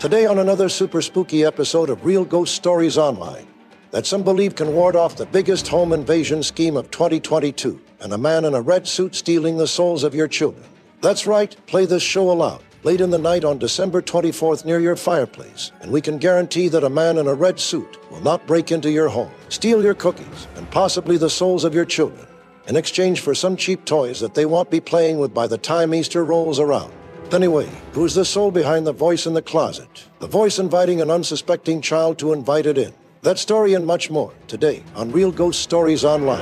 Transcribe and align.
Today, 0.00 0.24
on 0.24 0.38
another 0.38 0.70
super 0.70 1.02
spooky 1.02 1.44
episode 1.44 1.90
of 1.90 2.06
Real 2.06 2.24
Ghost 2.24 2.54
Stories 2.54 2.96
Online, 2.96 3.46
that 3.90 4.06
some 4.06 4.22
believe 4.22 4.54
can 4.54 4.72
ward 4.72 4.96
off 4.96 5.14
the 5.14 5.26
biggest 5.26 5.68
home 5.68 5.92
invasion 5.92 6.42
scheme 6.42 6.74
of 6.74 6.90
2022 6.90 7.78
and 8.00 8.14
a 8.14 8.16
man 8.16 8.46
in 8.46 8.54
a 8.54 8.62
red 8.62 8.88
suit 8.88 9.14
stealing 9.14 9.58
the 9.58 9.66
souls 9.66 10.02
of 10.02 10.14
your 10.14 10.26
children. 10.26 10.64
That's 11.02 11.26
right, 11.26 11.54
play 11.66 11.84
this 11.84 12.02
show 12.02 12.30
aloud 12.30 12.62
late 12.82 13.02
in 13.02 13.10
the 13.10 13.18
night 13.18 13.44
on 13.44 13.58
December 13.58 14.00
24th 14.00 14.64
near 14.64 14.80
your 14.80 14.96
fireplace, 14.96 15.70
and 15.82 15.92
we 15.92 16.00
can 16.00 16.16
guarantee 16.16 16.68
that 16.68 16.82
a 16.82 16.88
man 16.88 17.18
in 17.18 17.26
a 17.26 17.34
red 17.34 17.60
suit 17.60 17.98
will 18.10 18.22
not 18.22 18.46
break 18.46 18.72
into 18.72 18.90
your 18.90 19.10
home, 19.10 19.30
steal 19.50 19.84
your 19.84 19.92
cookies, 19.92 20.48
and 20.56 20.70
possibly 20.70 21.18
the 21.18 21.28
souls 21.28 21.62
of 21.62 21.74
your 21.74 21.84
children 21.84 22.26
in 22.68 22.76
exchange 22.76 23.20
for 23.20 23.34
some 23.34 23.54
cheap 23.54 23.84
toys 23.84 24.18
that 24.20 24.32
they 24.32 24.46
won't 24.46 24.70
be 24.70 24.80
playing 24.80 25.18
with 25.18 25.34
by 25.34 25.46
the 25.46 25.58
time 25.58 25.92
Easter 25.92 26.24
rolls 26.24 26.58
around. 26.58 26.90
Anyway, 27.32 27.68
who's 27.92 28.14
the 28.14 28.24
soul 28.24 28.50
behind 28.50 28.84
the 28.84 28.92
voice 28.92 29.24
in 29.24 29.34
the 29.34 29.42
closet? 29.42 30.06
The 30.18 30.26
voice 30.26 30.58
inviting 30.58 31.00
an 31.00 31.12
unsuspecting 31.12 31.80
child 31.80 32.18
to 32.18 32.32
invite 32.32 32.66
it 32.66 32.76
in. 32.76 32.92
That 33.22 33.38
story 33.38 33.74
and 33.74 33.86
much 33.86 34.10
more 34.10 34.32
today 34.48 34.82
on 34.96 35.12
Real 35.12 35.30
Ghost 35.30 35.60
Stories 35.60 36.04
Online. 36.04 36.40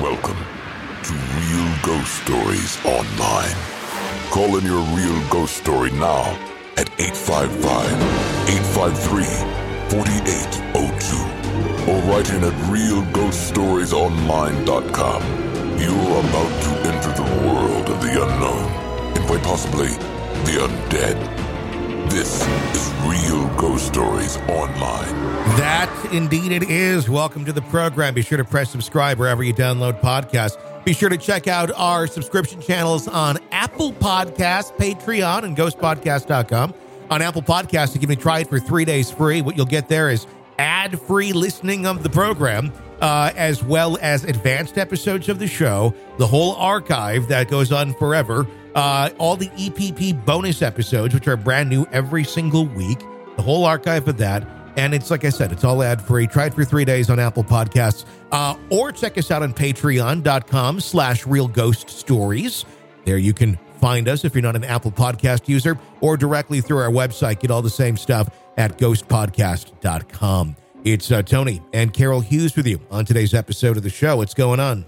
Welcome 0.00 0.38
to 1.04 1.12
Real 1.38 1.72
Ghost 1.84 2.20
Stories 2.24 2.84
Online. 2.84 3.54
Call 4.30 4.58
in 4.58 4.66
your 4.66 4.82
real 4.96 5.22
ghost 5.30 5.56
story 5.56 5.92
now 5.92 6.36
at 6.76 6.90
855 6.98 7.92
853 8.48 9.24
4802 9.88 11.92
or 11.92 12.00
write 12.10 12.28
in 12.30 12.42
at 12.42 12.54
realghoststoriesonline.com. 12.72 15.22
You're 15.78 16.18
about 16.18 16.62
to 16.64 16.70
enter 16.90 17.12
the 17.14 17.22
world 17.46 17.86
of 17.88 18.00
the 18.00 18.20
unknown 18.20 18.81
and 19.14 19.26
quite 19.26 19.42
possibly 19.42 19.88
the 19.88 20.58
undead. 20.68 22.10
This 22.10 22.46
is 22.74 22.92
Real 23.06 23.48
Ghost 23.56 23.86
Stories 23.86 24.36
Online. 24.48 25.08
That 25.56 26.08
indeed 26.12 26.52
it 26.52 26.64
is. 26.64 27.08
Welcome 27.08 27.44
to 27.44 27.52
the 27.52 27.62
program. 27.62 28.14
Be 28.14 28.22
sure 28.22 28.38
to 28.38 28.44
press 28.44 28.70
subscribe 28.70 29.18
wherever 29.18 29.42
you 29.42 29.54
download 29.54 30.00
podcasts. 30.00 30.58
Be 30.84 30.92
sure 30.92 31.08
to 31.08 31.16
check 31.16 31.46
out 31.46 31.70
our 31.76 32.06
subscription 32.06 32.60
channels 32.60 33.08
on 33.08 33.38
Apple 33.52 33.92
Podcasts, 33.92 34.72
Patreon, 34.76 35.44
and 35.44 35.56
ghostpodcast.com. 35.56 36.74
On 37.10 37.22
Apple 37.22 37.42
Podcasts, 37.42 37.94
you 37.94 38.06
can 38.06 38.14
try 38.18 38.40
it 38.40 38.48
for 38.48 38.58
three 38.58 38.84
days 38.84 39.10
free. 39.10 39.42
What 39.42 39.56
you'll 39.56 39.66
get 39.66 39.88
there 39.88 40.10
is 40.10 40.26
ad 40.58 41.00
free 41.00 41.32
listening 41.32 41.86
of 41.86 42.02
the 42.02 42.10
program, 42.10 42.72
uh, 43.00 43.32
as 43.36 43.62
well 43.62 43.96
as 44.00 44.24
advanced 44.24 44.76
episodes 44.76 45.28
of 45.28 45.38
the 45.38 45.46
show, 45.46 45.94
the 46.18 46.26
whole 46.26 46.54
archive 46.56 47.28
that 47.28 47.48
goes 47.48 47.72
on 47.72 47.94
forever, 47.94 48.46
uh, 48.74 49.10
all 49.18 49.36
the 49.36 49.48
EPP 49.48 50.24
bonus 50.24 50.62
episodes, 50.62 51.14
which 51.14 51.28
are 51.28 51.36
brand 51.36 51.68
new 51.68 51.86
every 51.92 52.24
single 52.24 52.66
week, 52.66 52.98
the 53.36 53.42
whole 53.42 53.64
archive 53.64 54.08
of 54.08 54.18
that. 54.18 54.46
And 54.76 54.94
it's 54.94 55.10
like 55.10 55.24
I 55.24 55.30
said, 55.30 55.52
it's 55.52 55.64
all 55.64 55.82
ad 55.82 56.00
free. 56.00 56.26
Try 56.26 56.46
it 56.46 56.54
for 56.54 56.64
three 56.64 56.84
days 56.86 57.10
on 57.10 57.18
Apple 57.18 57.44
Podcasts, 57.44 58.06
uh, 58.30 58.56
or 58.70 58.90
check 58.90 59.18
us 59.18 59.30
out 59.30 59.42
on 59.42 59.52
patreon.com 59.52 60.80
slash 60.80 61.26
real 61.26 61.46
ghost 61.48 61.90
stories. 61.90 62.64
There 63.04 63.18
you 63.18 63.34
can 63.34 63.58
find 63.80 64.08
us 64.08 64.24
if 64.24 64.34
you're 64.34 64.42
not 64.42 64.56
an 64.56 64.64
Apple 64.64 64.92
Podcast 64.92 65.48
user, 65.48 65.78
or 66.00 66.16
directly 66.16 66.60
through 66.60 66.78
our 66.78 66.90
website. 66.90 67.40
Get 67.40 67.50
all 67.50 67.62
the 67.62 67.68
same 67.68 67.96
stuff 67.96 68.30
at 68.56 68.78
ghostpodcast.com. 68.78 70.56
It's 70.84 71.12
uh, 71.12 71.22
Tony 71.22 71.60
and 71.72 71.92
Carol 71.92 72.20
Hughes 72.20 72.56
with 72.56 72.66
you 72.66 72.80
on 72.90 73.04
today's 73.04 73.34
episode 73.34 73.76
of 73.76 73.82
the 73.82 73.90
show. 73.90 74.16
What's 74.16 74.34
going 74.34 74.58
on? 74.60 74.84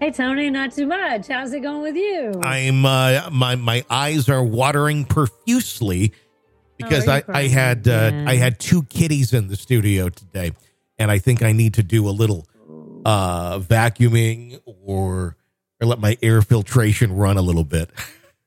Hey 0.00 0.12
Tony, 0.12 0.48
not 0.48 0.72
too 0.72 0.86
much. 0.86 1.26
How's 1.26 1.52
it 1.52 1.60
going 1.60 1.82
with 1.82 1.96
you? 1.96 2.40
I'm 2.42 2.84
uh, 2.86 3.30
my 3.32 3.56
my 3.56 3.84
eyes 3.90 4.28
are 4.28 4.42
watering 4.44 5.04
profusely 5.04 6.12
because 6.76 7.08
Oh, 7.08 7.12
I, 7.12 7.24
I 7.28 7.48
had 7.48 7.88
uh. 7.88 8.12
I 8.26 8.36
had 8.36 8.60
two 8.60 8.84
kitties 8.84 9.32
in 9.32 9.48
the 9.48 9.56
studio 9.56 10.08
today, 10.08 10.52
and 10.98 11.10
I 11.10 11.18
think 11.18 11.42
I 11.42 11.50
need 11.50 11.74
to 11.74 11.82
do 11.82 12.08
a 12.08 12.10
little 12.10 12.46
uh, 13.04 13.58
vacuuming 13.58 14.60
or 14.64 15.36
or 15.80 15.86
let 15.86 15.98
my 15.98 16.16
air 16.22 16.42
filtration 16.42 17.16
run 17.16 17.36
a 17.36 17.42
little 17.42 17.64
bit. 17.64 17.90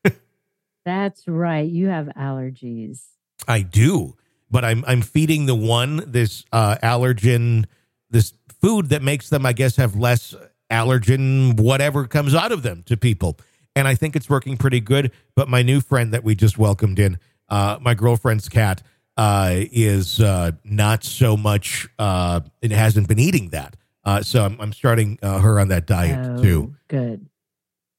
That's 0.85 1.27
right. 1.27 1.69
You 1.69 1.87
have 1.87 2.07
allergies. 2.17 3.01
I 3.45 3.61
do, 3.61 4.15
but 4.49 4.63
I'm 4.63 4.85
I'm 4.87 5.01
feeding 5.01 5.47
the 5.47 5.55
one 5.55 6.01
this 6.07 6.45
uh, 6.53 6.77
allergen 6.81 7.65
this 8.09 8.33
food 8.61 8.87
that 8.89 9.01
makes 9.01 9.27
them 9.27 9.45
I 9.45 9.51
guess 9.51 9.75
have 9.75 9.97
less 9.97 10.33
allergen 10.71 11.59
whatever 11.59 12.07
comes 12.07 12.33
out 12.33 12.51
of 12.51 12.63
them 12.63 12.83
to 12.87 12.97
people, 12.97 13.37
and 13.75 13.87
I 13.87 13.95
think 13.95 14.15
it's 14.15 14.29
working 14.29 14.57
pretty 14.57 14.79
good. 14.79 15.11
But 15.35 15.49
my 15.49 15.61
new 15.61 15.81
friend 15.81 16.13
that 16.13 16.23
we 16.23 16.33
just 16.33 16.57
welcomed 16.57 16.97
in, 16.97 17.19
uh, 17.49 17.77
my 17.81 17.93
girlfriend's 17.93 18.49
cat, 18.49 18.81
uh, 19.17 19.51
is 19.53 20.19
uh, 20.19 20.51
not 20.63 21.03
so 21.03 21.37
much. 21.37 21.87
Uh, 21.99 22.41
it 22.61 22.71
hasn't 22.71 23.07
been 23.07 23.19
eating 23.19 23.49
that, 23.49 23.75
uh, 24.03 24.23
so 24.23 24.45
I'm, 24.45 24.59
I'm 24.59 24.73
starting 24.73 25.19
uh, 25.21 25.39
her 25.39 25.59
on 25.59 25.67
that 25.67 25.85
diet 25.85 26.39
oh, 26.39 26.41
too. 26.41 26.75
good. 26.87 27.27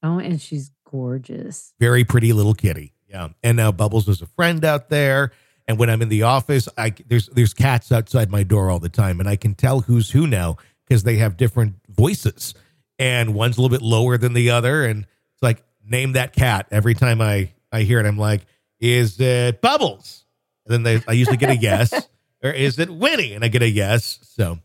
Oh, 0.01 0.19
and 0.19 0.41
she's 0.41 0.71
gorgeous. 0.89 1.73
very 1.79 2.03
pretty 2.03 2.33
little 2.33 2.53
kitty. 2.53 2.93
Yeah. 3.07 3.29
And 3.41 3.55
now 3.57 3.71
Bubbles 3.71 4.07
is 4.07 4.21
a 4.21 4.25
friend 4.25 4.65
out 4.65 4.89
there. 4.89 5.31
And 5.67 5.77
when 5.77 5.89
I'm 5.89 6.01
in 6.01 6.09
the 6.09 6.23
office, 6.23 6.67
I 6.77 6.93
there's 7.07 7.27
there's 7.27 7.53
cats 7.53 7.91
outside 7.91 8.29
my 8.29 8.43
door 8.43 8.69
all 8.69 8.79
the 8.79 8.89
time, 8.89 9.21
and 9.21 9.29
I 9.29 9.37
can 9.37 9.55
tell 9.55 9.79
who's 9.79 10.11
who 10.11 10.27
now 10.27 10.57
because 10.85 11.03
they 11.03 11.15
have 11.17 11.37
different 11.37 11.75
voices, 11.95 12.53
and 12.99 13.33
one's 13.33 13.57
a 13.57 13.61
little 13.61 13.75
bit 13.75 13.85
lower 13.85 14.17
than 14.17 14.33
the 14.33 14.51
other, 14.51 14.85
and 14.85 15.03
it's 15.03 15.41
like 15.41 15.63
name 15.85 16.13
that 16.13 16.33
cat. 16.33 16.67
Every 16.71 16.93
time 16.93 17.21
I 17.21 17.51
I 17.71 17.81
hear 17.81 17.99
it, 17.99 18.05
I'm 18.05 18.17
like, 18.17 18.45
is 18.79 19.19
it 19.19 19.61
Bubbles? 19.61 20.25
And 20.65 20.73
then 20.73 20.83
they 20.83 21.03
I 21.07 21.13
usually 21.13 21.37
get 21.37 21.49
a 21.49 21.57
yes, 21.57 21.93
or 22.43 22.51
is 22.51 22.79
it 22.79 22.89
Winnie? 22.89 23.33
And 23.33 23.43
I 23.43 23.47
get 23.47 23.61
a 23.61 23.69
yes. 23.69 24.19
So 24.23 24.59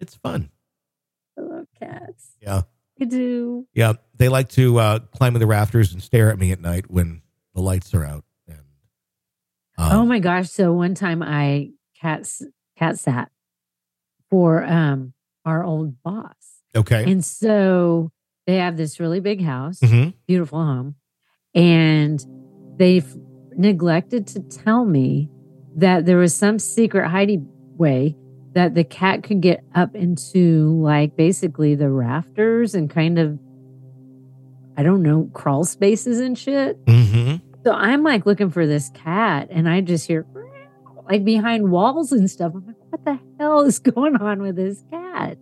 it's 0.00 0.14
fun. 0.14 0.50
I 1.38 1.42
love 1.42 1.66
cats. 1.78 2.32
Yeah. 2.40 2.62
I 3.00 3.04
do. 3.06 3.66
Yeah, 3.72 3.94
they 4.16 4.28
like 4.28 4.50
to 4.50 4.78
uh, 4.78 4.98
climb 5.16 5.34
in 5.34 5.40
the 5.40 5.46
rafters 5.46 5.92
and 5.92 6.02
stare 6.02 6.30
at 6.30 6.38
me 6.38 6.52
at 6.52 6.60
night 6.60 6.90
when 6.90 7.22
the 7.54 7.62
lights 7.62 7.94
are 7.94 8.04
out. 8.04 8.24
And 8.46 8.58
um, 9.78 9.92
oh 9.92 10.04
my 10.04 10.18
gosh. 10.18 10.50
So 10.50 10.72
one 10.72 10.94
time 10.94 11.22
I 11.22 11.70
cats 11.98 12.42
cat 12.76 12.98
sat 12.98 13.30
for 14.28 14.62
um 14.62 15.14
our 15.44 15.64
old 15.64 16.02
boss. 16.02 16.49
Okay, 16.76 17.10
And 17.10 17.24
so 17.24 18.10
they 18.46 18.56
have 18.56 18.76
this 18.76 19.00
really 19.00 19.20
big 19.20 19.42
house, 19.42 19.80
Mhm. 19.80 20.14
beautiful 20.26 20.64
home, 20.64 20.94
and 21.54 22.24
they've 22.76 23.06
neglected 23.56 24.26
to 24.28 24.40
tell 24.40 24.84
me 24.84 25.28
that 25.76 26.06
there 26.06 26.16
was 26.18 26.34
some 26.34 26.58
secret 26.58 27.08
hiding 27.08 27.46
way 27.76 28.16
that 28.54 28.74
the 28.74 28.84
cat 28.84 29.22
could 29.22 29.40
get 29.40 29.62
up 29.74 29.94
into 29.94 30.80
like 30.82 31.16
basically 31.16 31.74
the 31.74 31.88
rafters 31.90 32.74
and 32.74 32.90
kind 32.90 33.18
of 33.18 33.38
I 34.76 34.82
don't 34.82 35.02
know, 35.02 35.28
crawl 35.34 35.64
spaces 35.64 36.20
and 36.20 36.38
shit. 36.38 36.78
hmm 36.88 37.36
So 37.64 37.72
I'm 37.72 38.02
like 38.02 38.24
looking 38.24 38.50
for 38.50 38.66
this 38.66 38.90
cat 38.94 39.48
and 39.50 39.68
I 39.68 39.80
just 39.82 40.06
hear 40.06 40.24
like 41.08 41.24
behind 41.24 41.70
walls 41.70 42.12
and 42.12 42.30
stuff. 42.30 42.52
I'm 42.54 42.66
like, 42.66 42.76
what 42.90 43.04
the 43.04 43.18
hell 43.38 43.60
is 43.62 43.78
going 43.94 44.16
on 44.16 44.40
with 44.40 44.56
this 44.56 44.82
cat? 44.90 45.36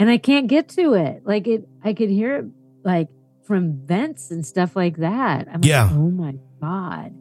And 0.00 0.10
I 0.10 0.18
can't 0.18 0.48
get 0.48 0.68
to 0.70 0.94
it. 0.94 1.22
Like 1.24 1.46
it, 1.46 1.68
I 1.84 1.92
could 1.94 2.10
hear 2.10 2.36
it 2.36 2.44
like 2.84 3.08
from 3.44 3.86
vents 3.86 4.30
and 4.32 4.44
stuff 4.44 4.74
like 4.74 4.96
that. 4.96 5.46
I'm 5.52 5.60
Yeah. 5.62 5.84
like, 5.84 5.92
oh 5.92 6.10
my 6.10 6.34
God. 6.60 7.14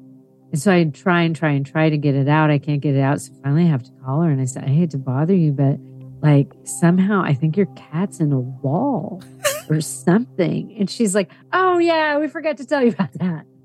And 0.51 0.59
so 0.59 0.71
I 0.71 0.83
try 0.85 1.21
and 1.21 1.35
try 1.35 1.51
and 1.51 1.63
try 1.65 1.89
to 1.89 1.97
get 1.97 2.15
it 2.15 2.27
out. 2.27 2.49
I 2.49 2.57
can't 2.57 2.81
get 2.81 2.95
it 2.95 3.01
out. 3.01 3.21
So 3.21 3.33
finally 3.43 3.65
I 3.65 3.67
have 3.67 3.83
to 3.83 3.91
call 4.03 4.21
her 4.21 4.31
and 4.31 4.41
I 4.41 4.45
said, 4.45 4.63
I 4.63 4.67
hate 4.69 4.89
to 4.91 4.97
bother 4.97 5.35
you, 5.35 5.51
but 5.51 5.77
like 6.21 6.51
somehow 6.63 7.21
I 7.21 7.33
think 7.35 7.55
your 7.57 7.67
cat's 7.75 8.19
in 8.19 8.31
a 8.31 8.39
wall 8.39 9.21
or 9.69 9.81
something. 9.81 10.75
And 10.79 10.89
she's 10.89 11.13
like, 11.13 11.29
Oh 11.53 11.77
yeah, 11.77 12.17
we 12.17 12.27
forgot 12.27 12.57
to 12.57 12.65
tell 12.65 12.81
you 12.81 12.89
about 12.91 13.13
that. 13.13 13.45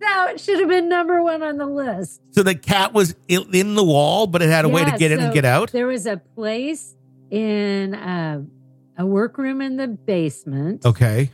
That 0.00 0.40
should 0.40 0.58
have 0.58 0.68
been 0.68 0.88
number 0.88 1.22
one 1.22 1.42
on 1.44 1.58
the 1.58 1.66
list. 1.66 2.20
so 2.32 2.42
the 2.42 2.56
cat 2.56 2.92
was 2.92 3.14
in 3.28 3.74
the 3.76 3.84
wall, 3.84 4.26
but 4.26 4.42
it 4.42 4.48
had 4.48 4.64
a 4.64 4.68
way 4.68 4.82
to 4.84 4.90
Yeah, 4.90 4.98
get 4.98 5.12
in 5.12 5.20
and 5.20 5.32
get 5.32 5.44
out. 5.44 5.70
There 5.70 5.86
was 5.86 6.06
a 6.06 6.16
place 6.16 6.96
in 7.32 7.94
uh, 7.94 8.42
a 8.98 9.06
workroom 9.06 9.60
in 9.62 9.76
the 9.78 9.88
basement 9.88 10.84
Okay, 10.84 11.30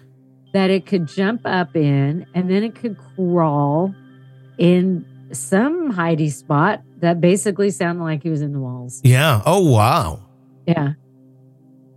that 0.54 0.70
it 0.70 0.86
could 0.86 1.06
jump 1.08 1.42
up 1.44 1.74
in, 1.76 2.24
and 2.34 2.48
then 2.48 2.62
it 2.62 2.74
could 2.76 2.96
crawl 3.16 3.92
in 4.58 5.04
some 5.32 5.92
hidey 5.92 6.32
spot 6.32 6.82
that 7.00 7.20
basically 7.20 7.70
sounded 7.70 8.02
like 8.02 8.22
he 8.22 8.30
was 8.30 8.40
in 8.42 8.52
the 8.52 8.60
walls. 8.60 9.00
yeah. 9.04 9.42
Oh 9.44 9.70
wow. 9.70 10.20
Yeah. 10.66 10.92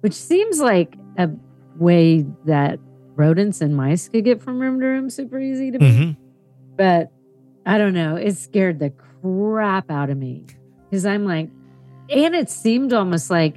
Which 0.01 0.13
seems 0.13 0.59
like 0.59 0.95
a 1.17 1.29
way 1.77 2.25
that 2.45 2.79
rodents 3.15 3.61
and 3.61 3.75
mice 3.77 4.09
could 4.09 4.25
get 4.25 4.41
from 4.41 4.59
room 4.59 4.79
to 4.79 4.85
room 4.85 5.09
super 5.09 5.39
easy 5.39 5.71
to 5.71 5.79
me. 5.79 5.91
hmm 5.95 6.11
But 6.75 7.11
I 7.65 7.77
don't 7.77 7.93
know. 7.93 8.15
It 8.15 8.35
scared 8.37 8.79
the 8.79 8.89
crap 9.21 9.89
out 9.91 10.09
of 10.09 10.17
me 10.17 10.45
because 10.89 11.05
I'm 11.05 11.25
like, 11.25 11.49
and 12.09 12.35
it 12.35 12.49
seemed 12.49 12.91
almost 12.93 13.29
like, 13.29 13.55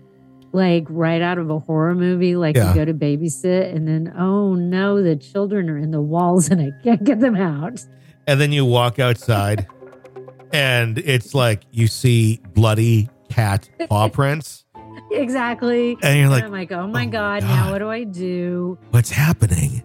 like 0.54 0.86
right 0.88 1.20
out 1.20 1.36
of 1.38 1.50
a 1.50 1.58
horror 1.58 1.94
movie. 1.94 2.36
Like 2.36 2.56
Yeah. 2.56 2.70
you 2.70 2.74
go 2.74 2.84
to 2.84 2.94
babysit, 2.94 3.74
and 3.74 3.86
then 3.86 4.12
oh 4.16 4.54
no, 4.54 5.02
the 5.02 5.16
children 5.16 5.68
are 5.68 5.76
in 5.78 5.90
the 5.90 6.00
walls, 6.00 6.48
and 6.48 6.60
I 6.60 6.70
can't 6.82 7.04
get 7.04 7.20
them 7.20 7.36
out. 7.36 7.84
and 8.26 8.40
then 8.40 8.52
you 8.52 8.64
walk 8.64 8.98
outside, 8.98 9.66
and 10.52 10.98
it's 10.98 11.34
like 11.34 11.62
you 11.70 11.86
see 11.86 12.40
bloody 12.54 13.08
cat 13.28 13.68
paw 13.88 14.08
prints, 14.18 14.64
Exactly. 15.10 15.96
and 16.02 16.18
you're 16.18 16.28
like, 16.28 16.44
I'm 16.44 16.50
like, 16.52 16.72
oh 16.72 16.86
my 16.86 17.06
"Oh 17.06 17.10
God, 17.10 17.40
God." 17.42 17.48
now 17.48 17.70
what 17.72 17.78
do 17.78 17.88
I 17.88 18.04
do? 18.04 18.78
what's 18.90 19.10
happening? 19.10 19.82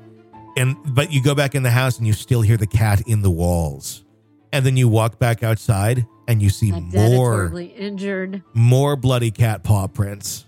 And 0.57 0.75
but 0.93 1.11
you 1.11 1.21
go 1.23 1.35
back 1.35 1.55
in 1.55 1.63
the 1.63 1.69
house 1.71 1.97
and 1.97 2.05
you 2.07 2.13
still 2.13 2.41
hear 2.41 2.57
the 2.57 2.67
cat 2.67 3.01
in 3.07 3.21
the 3.21 3.31
walls. 3.31 4.03
And 4.51 4.65
then 4.65 4.75
you 4.75 4.87
walk 4.89 5.19
back 5.19 5.43
outside 5.43 6.05
and 6.27 6.41
you 6.41 6.49
see 6.49 6.71
more 6.71 7.53
injured. 7.59 8.41
more 8.55 8.95
bloody 8.95 9.29
cat 9.31 9.63
paw 9.63 9.87
prints. 9.87 10.45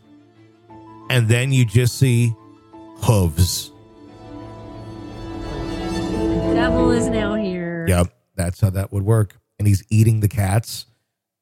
And 1.12 1.28
then 1.28 1.52
you 1.52 1.66
just 1.66 1.98
see 1.98 2.34
hooves. 3.02 3.74
The 5.50 6.54
devil 6.56 6.90
is 6.92 7.10
now 7.10 7.36
here. 7.36 7.86
Yep, 7.86 8.14
that's 8.36 8.62
how 8.62 8.70
that 8.70 8.94
would 8.94 9.04
work. 9.04 9.36
And 9.60 9.68
he's 9.68 9.84
eating 9.90 10.22
the 10.22 10.30
cats. 10.30 10.86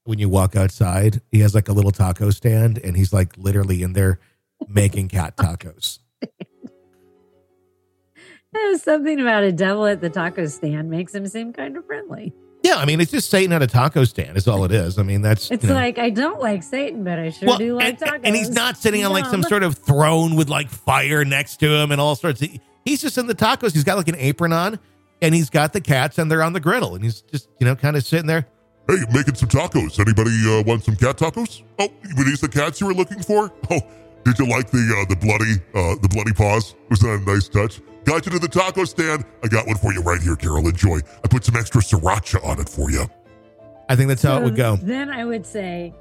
When 0.05 0.17
you 0.17 0.27
walk 0.27 0.55
outside, 0.55 1.21
he 1.31 1.41
has 1.41 1.53
like 1.53 1.67
a 1.67 1.71
little 1.71 1.91
taco 1.91 2.31
stand 2.31 2.79
and 2.79 2.97
he's 2.97 3.13
like 3.13 3.37
literally 3.37 3.83
in 3.83 3.93
there 3.93 4.19
making 4.67 5.09
cat 5.09 5.37
tacos. 5.37 5.99
There's 8.51 8.81
something 8.83 9.19
about 9.19 9.43
a 9.43 9.51
devil 9.51 9.85
at 9.85 10.01
the 10.01 10.09
taco 10.09 10.47
stand 10.47 10.89
makes 10.89 11.13
him 11.13 11.27
seem 11.27 11.53
kind 11.53 11.77
of 11.77 11.85
friendly. 11.85 12.33
Yeah, 12.69 12.77
I 12.77 12.85
mean, 12.85 13.01
it's 13.01 13.11
just 13.11 13.31
Satan 13.31 13.51
at 13.51 13.63
a 13.63 13.67
taco 13.67 14.03
stand, 14.03 14.37
is 14.37 14.47
all 14.47 14.63
it 14.63 14.71
is. 14.71 14.99
I 14.99 15.03
mean, 15.03 15.23
that's 15.23 15.49
It's 15.49 15.63
you 15.63 15.69
know. 15.69 15.75
like 15.75 15.97
I 15.97 16.11
don't 16.11 16.39
like 16.39 16.61
Satan, 16.61 17.03
but 17.03 17.17
I 17.17 17.31
sure 17.31 17.57
do 17.57 17.75
like 17.75 17.85
and, 17.85 17.97
tacos. 17.97 18.19
and 18.23 18.35
he's 18.35 18.49
not 18.51 18.77
sitting 18.77 19.03
on 19.03 19.11
like 19.11 19.25
some 19.25 19.41
sort 19.41 19.63
of 19.63 19.75
throne 19.75 20.35
with 20.35 20.49
like 20.49 20.69
fire 20.69 21.25
next 21.25 21.57
to 21.61 21.67
him 21.73 21.91
and 21.91 21.99
all 21.99 22.15
sorts 22.15 22.41
of. 22.43 22.49
He's 22.85 23.01
just 23.01 23.17
in 23.17 23.25
the 23.25 23.33
tacos. 23.33 23.73
He's 23.73 23.83
got 23.83 23.97
like 23.97 24.07
an 24.07 24.15
apron 24.17 24.53
on, 24.53 24.77
and 25.21 25.33
he's 25.33 25.49
got 25.49 25.73
the 25.73 25.81
cats, 25.81 26.19
and 26.19 26.29
they're 26.31 26.43
on 26.43 26.53
the 26.53 26.59
griddle, 26.59 26.93
and 26.93 27.03
he's 27.03 27.21
just 27.21 27.49
you 27.59 27.65
know 27.65 27.75
kind 27.75 27.95
of 27.97 28.03
sitting 28.05 28.27
there. 28.27 28.45
Hey, 28.87 28.97
making 29.13 29.35
some 29.35 29.49
tacos. 29.49 29.99
Anybody 29.99 30.31
uh, 30.47 30.61
want 30.63 30.83
some 30.83 30.95
cat 30.95 31.17
tacos? 31.17 31.63
Oh, 31.79 31.89
were 32.17 32.23
these 32.23 32.41
the 32.41 32.49
cats 32.49 32.79
you 32.81 32.87
were 32.87 32.93
looking 32.93 33.21
for? 33.23 33.51
Oh, 33.71 33.81
did 34.23 34.39
you 34.39 34.47
like 34.47 34.69
the 34.69 34.77
uh, 34.77 35.05
the 35.09 35.15
bloody 35.15 35.53
uh, 35.73 35.95
the 36.01 36.09
bloody 36.09 36.33
paws? 36.33 36.75
Was 36.89 36.99
that 36.99 37.21
a 37.21 37.31
nice 37.31 37.47
touch? 37.47 37.81
Got 38.05 38.25
you 38.25 38.31
to 38.33 38.39
the 38.39 38.47
taco 38.47 38.85
stand. 38.85 39.25
I 39.43 39.47
got 39.47 39.67
one 39.67 39.75
for 39.77 39.93
you 39.93 40.01
right 40.01 40.21
here, 40.21 40.35
Carol. 40.35 40.67
Enjoy. 40.67 40.99
I 41.23 41.27
put 41.27 41.45
some 41.45 41.55
extra 41.55 41.81
sriracha 41.81 42.43
on 42.43 42.59
it 42.59 42.69
for 42.69 42.89
you. 42.89 43.05
I 43.87 43.95
think 43.95 44.07
that's 44.07 44.23
how 44.23 44.37
it 44.37 44.43
would 44.43 44.55
go. 44.55 44.77
Then 44.77 45.09
I 45.09 45.25
would 45.25 45.45
say, 45.45 45.93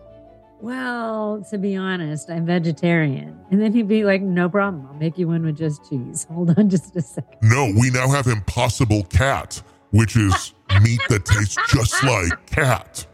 well, 0.60 1.44
to 1.50 1.58
be 1.58 1.76
honest, 1.76 2.30
I'm 2.30 2.44
vegetarian. 2.46 3.38
And 3.50 3.60
then 3.60 3.72
he'd 3.72 3.88
be 3.88 4.04
like, 4.04 4.22
no 4.22 4.48
problem. 4.48 4.86
I'll 4.86 4.94
make 4.94 5.16
you 5.18 5.28
one 5.28 5.44
with 5.44 5.56
just 5.56 5.88
cheese. 5.88 6.26
Hold 6.30 6.58
on 6.58 6.68
just 6.68 6.94
a 6.96 7.02
second. 7.02 7.38
No, 7.42 7.72
we 7.78 7.90
now 7.90 8.08
have 8.08 8.26
Impossible 8.26 9.04
Cat, 9.04 9.62
which 9.90 10.16
is 10.16 10.52
meat 10.82 11.00
that 11.08 11.24
tastes 11.24 11.56
just 11.68 12.02
like 12.04 12.46
cat, 12.46 13.06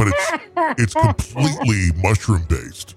but 0.00 0.08
it's 0.08 0.32
it's 0.80 0.94
completely 0.94 1.92
mushroom 2.02 2.44
based. 2.48 2.94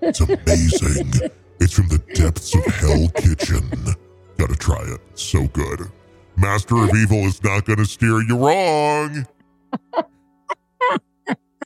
It's 0.00 0.20
amazing. 0.20 1.12
It's 1.60 1.72
from 1.74 1.88
the 1.88 1.98
depths 2.14 2.54
of 2.54 2.64
Hell 2.64 3.08
Kitchen. 3.16 3.68
Gotta 4.38 4.54
try 4.56 4.80
it. 4.82 5.00
It's 5.10 5.22
so 5.22 5.46
good. 5.48 5.90
Master 6.36 6.76
of 6.84 6.94
Evil 6.94 7.24
is 7.26 7.42
not 7.42 7.64
gonna 7.66 7.84
steer 7.84 8.22
you 8.22 8.38
wrong. 8.38 9.26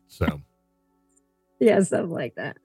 So 0.09 0.41
Yeah, 1.61 1.81
something 1.83 2.11
like 2.11 2.35
that. 2.37 2.57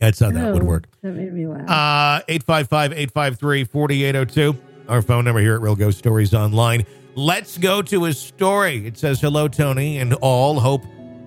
that's 0.00 0.18
how 0.20 0.30
that 0.30 0.52
would 0.52 0.62
Oh, 0.62 0.66
work. 0.66 0.88
That 1.02 1.12
made 1.14 1.32
me 1.32 1.46
laugh. 1.46 1.68
Uh 1.68 2.20
855-853-4802. 2.28 4.56
Our 4.88 5.00
phone 5.02 5.24
number 5.24 5.40
here 5.40 5.54
at 5.54 5.60
Real 5.62 5.76
Ghost 5.76 5.98
Stories 5.98 6.34
Online. 6.34 6.84
Let's 7.14 7.56
go 7.58 7.82
to 7.82 8.04
his 8.04 8.18
story. 8.18 8.86
It 8.86 8.96
says, 8.98 9.20
Hello, 9.20 9.46
Tony, 9.48 9.98
and 9.98 10.14
all 10.14 10.58
hope 10.60 10.82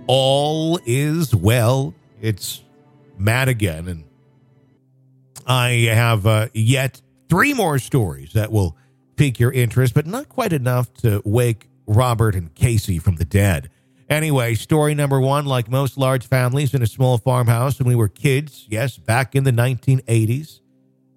all 0.08 0.80
is 0.86 1.36
well. 1.36 1.94
It's 2.22 2.64
Matt 3.18 3.48
again, 3.48 3.88
and 3.88 4.04
I 5.46 5.90
have 5.92 6.26
uh, 6.26 6.48
yet 6.54 7.02
three 7.30 7.54
more 7.54 7.80
stories 7.80 8.34
that 8.34 8.52
will 8.52 8.78
pique 9.16 9.40
your 9.40 9.52
interest, 9.52 9.94
but 9.94 10.06
not 10.06 10.30
quite 10.30 10.54
enough 10.54 10.94
to 10.96 11.22
wake 11.26 11.70
Robert 11.88 12.36
and 12.36 12.54
Casey 12.56 13.00
from 13.00 13.16
the 13.16 13.26
dead. 13.26 13.70
Anyway, 14.10 14.54
story 14.54 14.94
number 14.94 15.20
one 15.20 15.46
like 15.46 15.70
most 15.70 15.98
large 15.98 16.28
families 16.28 16.74
in 16.74 16.84
a 16.84 16.88
small 16.88 17.18
farmhouse 17.18 17.80
when 17.80 17.88
we 17.88 17.96
were 17.96 18.08
kids, 18.08 18.68
yes, 18.70 18.98
back 18.98 19.36
in 19.36 19.44
the 19.44 19.52
1980s, 19.52 20.60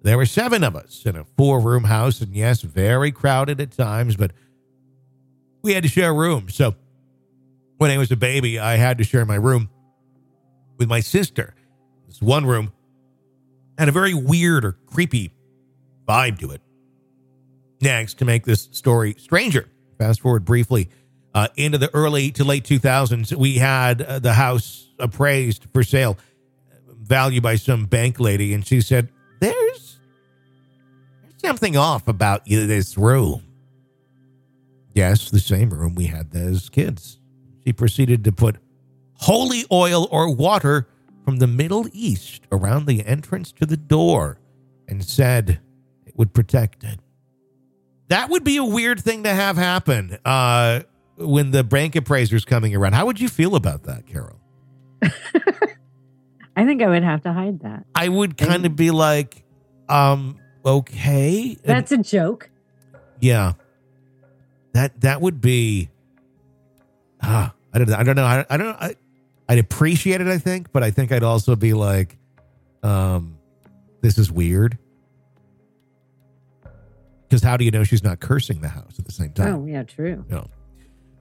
there 0.01 0.17
were 0.17 0.25
seven 0.25 0.63
of 0.63 0.75
us 0.75 1.03
in 1.05 1.15
a 1.15 1.25
four 1.37 1.59
room 1.59 1.83
house, 1.83 2.21
and 2.21 2.33
yes, 2.33 2.61
very 2.61 3.11
crowded 3.11 3.61
at 3.61 3.71
times, 3.71 4.15
but 4.15 4.31
we 5.61 5.73
had 5.73 5.83
to 5.83 5.89
share 5.89 6.13
rooms. 6.13 6.55
So 6.55 6.75
when 7.79 7.91
I 7.91 7.97
was 7.97 8.11
a 8.11 8.17
baby, 8.17 8.59
I 8.59 8.75
had 8.75 8.97
to 8.97 9.05
share 9.05 9.25
my 9.25 9.35
room 9.35 9.69
with 10.77 10.89
my 10.89 10.99
sister. 10.99 11.55
This 12.07 12.21
one 12.21 12.45
room 12.45 12.73
had 13.77 13.87
a 13.87 13.93
very 13.93 14.13
weird 14.13 14.65
or 14.65 14.73
creepy 14.85 15.31
vibe 16.07 16.39
to 16.39 16.51
it. 16.51 16.61
Next, 17.81 18.15
to 18.15 18.25
make 18.25 18.43
this 18.43 18.67
story 18.73 19.15
stranger, 19.17 19.69
fast 19.97 20.19
forward 20.19 20.43
briefly 20.43 20.89
uh, 21.33 21.47
into 21.55 21.77
the 21.77 21.89
early 21.93 22.31
to 22.31 22.43
late 22.43 22.65
2000s, 22.65 23.33
we 23.33 23.55
had 23.55 24.01
uh, 24.01 24.19
the 24.19 24.33
house 24.33 24.89
appraised 24.99 25.65
for 25.71 25.81
sale, 25.81 26.17
value 26.85 27.39
by 27.39 27.55
some 27.55 27.85
bank 27.85 28.19
lady, 28.19 28.53
and 28.53 28.67
she 28.67 28.81
said, 28.81 29.07
"There's, 29.39 29.99
something 31.37 31.77
off 31.77 32.09
about 32.09 32.43
this 32.45 32.97
room." 32.97 33.43
Yes, 34.93 35.29
the 35.29 35.39
same 35.39 35.69
room 35.69 35.95
we 35.95 36.07
had 36.07 36.35
as 36.35 36.67
kids. 36.67 37.18
She 37.69 37.73
proceeded 37.73 38.23
to 38.23 38.31
put 38.31 38.55
holy 39.13 39.63
oil 39.71 40.07
or 40.09 40.33
water 40.33 40.87
from 41.23 41.37
the 41.37 41.45
Middle 41.45 41.85
East 41.93 42.47
around 42.51 42.87
the 42.87 43.05
entrance 43.05 43.51
to 43.51 43.67
the 43.67 43.77
door 43.77 44.39
and 44.87 45.05
said 45.05 45.59
it 46.07 46.17
would 46.17 46.33
protect 46.33 46.83
it. 46.83 46.99
That 48.07 48.31
would 48.31 48.43
be 48.43 48.57
a 48.57 48.63
weird 48.65 48.99
thing 48.99 49.21
to 49.21 49.29
have 49.31 49.55
happen 49.55 50.17
uh, 50.25 50.79
when 51.17 51.51
the 51.51 51.63
bank 51.63 51.95
appraiser's 51.95 52.43
coming 52.43 52.75
around. 52.75 52.93
How 52.93 53.05
would 53.05 53.19
you 53.21 53.29
feel 53.29 53.55
about 53.55 53.83
that, 53.83 54.07
Carol? 54.07 54.39
I 55.03 56.65
think 56.65 56.81
I 56.81 56.87
would 56.87 57.03
have 57.03 57.21
to 57.21 57.33
hide 57.33 57.59
that. 57.59 57.85
I 57.93 58.09
would 58.09 58.35
kind 58.35 58.65
of 58.65 58.75
be 58.75 58.89
like, 58.89 59.43
um, 59.87 60.39
okay. 60.65 61.49
And- 61.51 61.77
That's 61.77 61.91
a 61.91 61.99
joke. 61.99 62.49
yeah. 63.19 63.53
That 64.73 65.01
that 65.01 65.21
would 65.21 65.39
be 65.41 65.89
ah, 67.21 67.53
I 67.73 67.77
don't 67.77 67.89
know. 67.89 67.95
I 67.95 68.03
don't 68.03 68.15
know. 68.15 68.25
I, 68.25 68.45
I 68.49 68.57
don't. 68.57 68.75
I, 68.75 68.95
I'd 69.47 69.59
appreciate 69.59 70.21
it, 70.21 70.27
I 70.27 70.37
think, 70.37 70.71
but 70.71 70.83
I 70.83 70.91
think 70.91 71.11
I'd 71.11 71.23
also 71.23 71.55
be 71.55 71.73
like, 71.73 72.17
um, 72.83 73.37
this 74.01 74.17
is 74.17 74.31
weird. 74.31 74.77
Because 77.27 77.43
how 77.43 77.57
do 77.57 77.65
you 77.65 77.71
know 77.71 77.83
she's 77.83 78.03
not 78.03 78.19
cursing 78.19 78.61
the 78.61 78.69
house 78.69 78.97
at 78.99 79.05
the 79.05 79.11
same 79.11 79.31
time? 79.33 79.55
Oh, 79.55 79.65
yeah, 79.65 79.83
true. 79.83 80.23
No. 80.29 80.47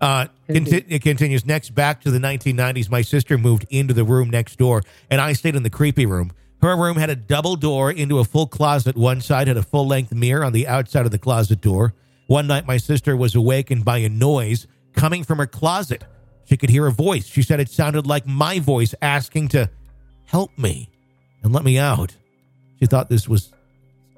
Uh, 0.00 0.26
conti- 0.46 0.84
it 0.88 1.02
continues. 1.02 1.44
Next, 1.44 1.74
back 1.74 2.02
to 2.02 2.10
the 2.10 2.18
1990s, 2.18 2.90
my 2.90 3.02
sister 3.02 3.36
moved 3.36 3.66
into 3.70 3.94
the 3.94 4.04
room 4.04 4.30
next 4.30 4.56
door, 4.56 4.82
and 5.10 5.20
I 5.20 5.32
stayed 5.32 5.56
in 5.56 5.62
the 5.62 5.70
creepy 5.70 6.06
room. 6.06 6.32
Her 6.60 6.76
room 6.76 6.96
had 6.96 7.10
a 7.10 7.16
double 7.16 7.56
door 7.56 7.90
into 7.90 8.18
a 8.18 8.24
full 8.24 8.46
closet. 8.46 8.96
One 8.96 9.20
side 9.20 9.48
had 9.48 9.56
a 9.56 9.62
full 9.62 9.86
length 9.86 10.12
mirror 10.12 10.44
on 10.44 10.52
the 10.52 10.66
outside 10.66 11.04
of 11.04 11.12
the 11.12 11.18
closet 11.18 11.60
door. 11.60 11.94
One 12.26 12.46
night, 12.46 12.66
my 12.66 12.76
sister 12.76 13.16
was 13.16 13.34
awakened 13.34 13.84
by 13.84 13.98
a 13.98 14.08
noise 14.08 14.66
coming 14.92 15.24
from 15.24 15.38
her 15.38 15.46
closet. 15.46 16.04
She 16.48 16.56
could 16.56 16.70
hear 16.70 16.86
a 16.86 16.92
voice. 16.92 17.26
She 17.26 17.42
said 17.42 17.60
it 17.60 17.68
sounded 17.68 18.06
like 18.06 18.26
my 18.26 18.58
voice 18.58 18.94
asking 19.02 19.48
to 19.48 19.68
help 20.24 20.56
me 20.56 20.88
and 21.42 21.52
let 21.52 21.62
me 21.62 21.76
out. 21.76 22.16
She 22.80 22.86
thought 22.86 23.10
this 23.10 23.28
was 23.28 23.52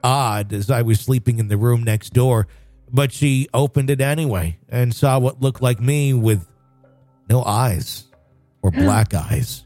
odd 0.04 0.52
as 0.52 0.70
I 0.70 0.82
was 0.82 1.00
sleeping 1.00 1.40
in 1.40 1.48
the 1.48 1.56
room 1.56 1.82
next 1.82 2.12
door, 2.12 2.46
but 2.88 3.12
she 3.12 3.48
opened 3.52 3.90
it 3.90 4.00
anyway 4.00 4.58
and 4.68 4.94
saw 4.94 5.18
what 5.18 5.40
looked 5.40 5.60
like 5.60 5.80
me 5.80 6.14
with 6.14 6.46
no 7.28 7.42
eyes 7.42 8.04
or 8.62 8.70
hmm. 8.70 8.80
black 8.82 9.12
eyes. 9.12 9.64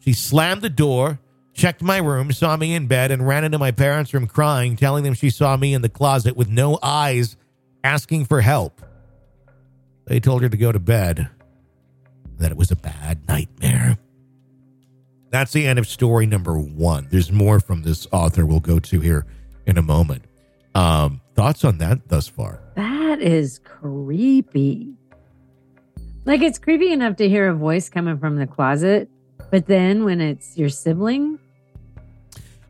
She 0.00 0.12
slammed 0.12 0.62
the 0.62 0.70
door, 0.70 1.20
checked 1.54 1.82
my 1.82 1.98
room, 1.98 2.32
saw 2.32 2.56
me 2.56 2.74
in 2.74 2.88
bed, 2.88 3.12
and 3.12 3.26
ran 3.26 3.44
into 3.44 3.58
my 3.58 3.70
parents' 3.70 4.12
room 4.12 4.26
crying, 4.26 4.74
telling 4.74 5.04
them 5.04 5.14
she 5.14 5.30
saw 5.30 5.56
me 5.56 5.72
in 5.72 5.82
the 5.82 5.88
closet 5.88 6.36
with 6.36 6.48
no 6.48 6.80
eyes, 6.82 7.36
asking 7.84 8.24
for 8.24 8.40
help. 8.40 8.82
They 10.06 10.18
told 10.18 10.42
her 10.42 10.48
to 10.48 10.56
go 10.56 10.72
to 10.72 10.80
bed, 10.80 11.28
that 12.38 12.50
it 12.50 12.56
was 12.56 12.70
a 12.70 12.76
bad 12.76 13.26
nightmare. 13.28 13.98
That's 15.30 15.52
the 15.52 15.66
end 15.66 15.78
of 15.78 15.86
story 15.86 16.26
number 16.26 16.58
one. 16.58 17.08
There's 17.10 17.32
more 17.32 17.60
from 17.60 17.82
this 17.82 18.06
author 18.12 18.46
we'll 18.46 18.60
go 18.60 18.78
to 18.78 19.00
here 19.00 19.26
in 19.66 19.76
a 19.76 19.82
moment. 19.82 20.24
Um, 20.74 21.20
thoughts 21.34 21.64
on 21.64 21.78
that 21.78 22.08
thus 22.08 22.28
far? 22.28 22.60
That 22.76 23.20
is 23.20 23.58
creepy. 23.64 24.94
Like 26.24 26.42
it's 26.42 26.58
creepy 26.58 26.92
enough 26.92 27.16
to 27.16 27.28
hear 27.28 27.48
a 27.48 27.54
voice 27.54 27.88
coming 27.88 28.18
from 28.18 28.36
the 28.36 28.46
closet, 28.46 29.08
but 29.50 29.66
then 29.66 30.04
when 30.04 30.20
it's 30.20 30.56
your 30.56 30.68
sibling 30.68 31.38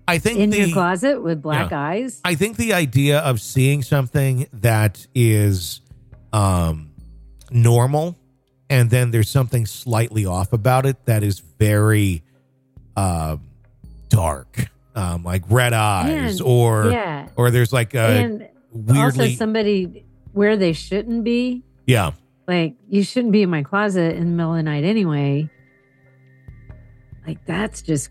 I 0.08 0.18
think 0.18 0.38
in 0.38 0.50
the, 0.50 0.58
your 0.60 0.68
closet 0.72 1.20
with 1.22 1.42
black 1.42 1.70
Yeah. 1.72 1.80
eyes, 1.80 2.20
I 2.24 2.36
think 2.36 2.56
the 2.58 2.74
idea 2.74 3.18
of 3.18 3.40
seeing 3.40 3.82
something 3.82 4.46
that 4.52 5.06
is 5.14 5.80
um 6.32 6.90
normal, 7.50 8.16
and 8.70 8.90
then 8.90 9.10
there's 9.10 9.28
something 9.30 9.66
slightly 9.66 10.26
off 10.26 10.52
about 10.52 10.86
it 10.86 11.04
that 11.06 11.22
is 11.22 11.40
very 11.58 12.22
um, 12.96 13.40
dark, 14.08 14.66
um, 14.94 15.22
like 15.24 15.42
red 15.48 15.72
eyes, 15.72 16.40
And- 16.40 16.48
or 16.48 16.90
yeah. 16.90 17.28
or 17.36 17.50
there's 17.50 17.72
like 17.72 17.94
a 17.94 17.98
and 17.98 18.48
also 18.96 19.28
somebody 19.30 20.04
where 20.32 20.56
they 20.56 20.72
shouldn't 20.72 21.24
be. 21.24 21.62
yeah, 21.86 22.12
Like 22.46 22.74
you 22.88 23.02
shouldn't 23.02 23.32
be 23.32 23.42
in 23.42 23.50
my 23.50 23.62
closet 23.62 24.16
in 24.16 24.24
the 24.30 24.36
middle 24.36 24.52
of 24.52 24.56
the 24.58 24.62
night 24.64 24.84
anyway. 24.84 25.48
Like 27.26 27.44
that's 27.46 27.82
just 27.82 28.10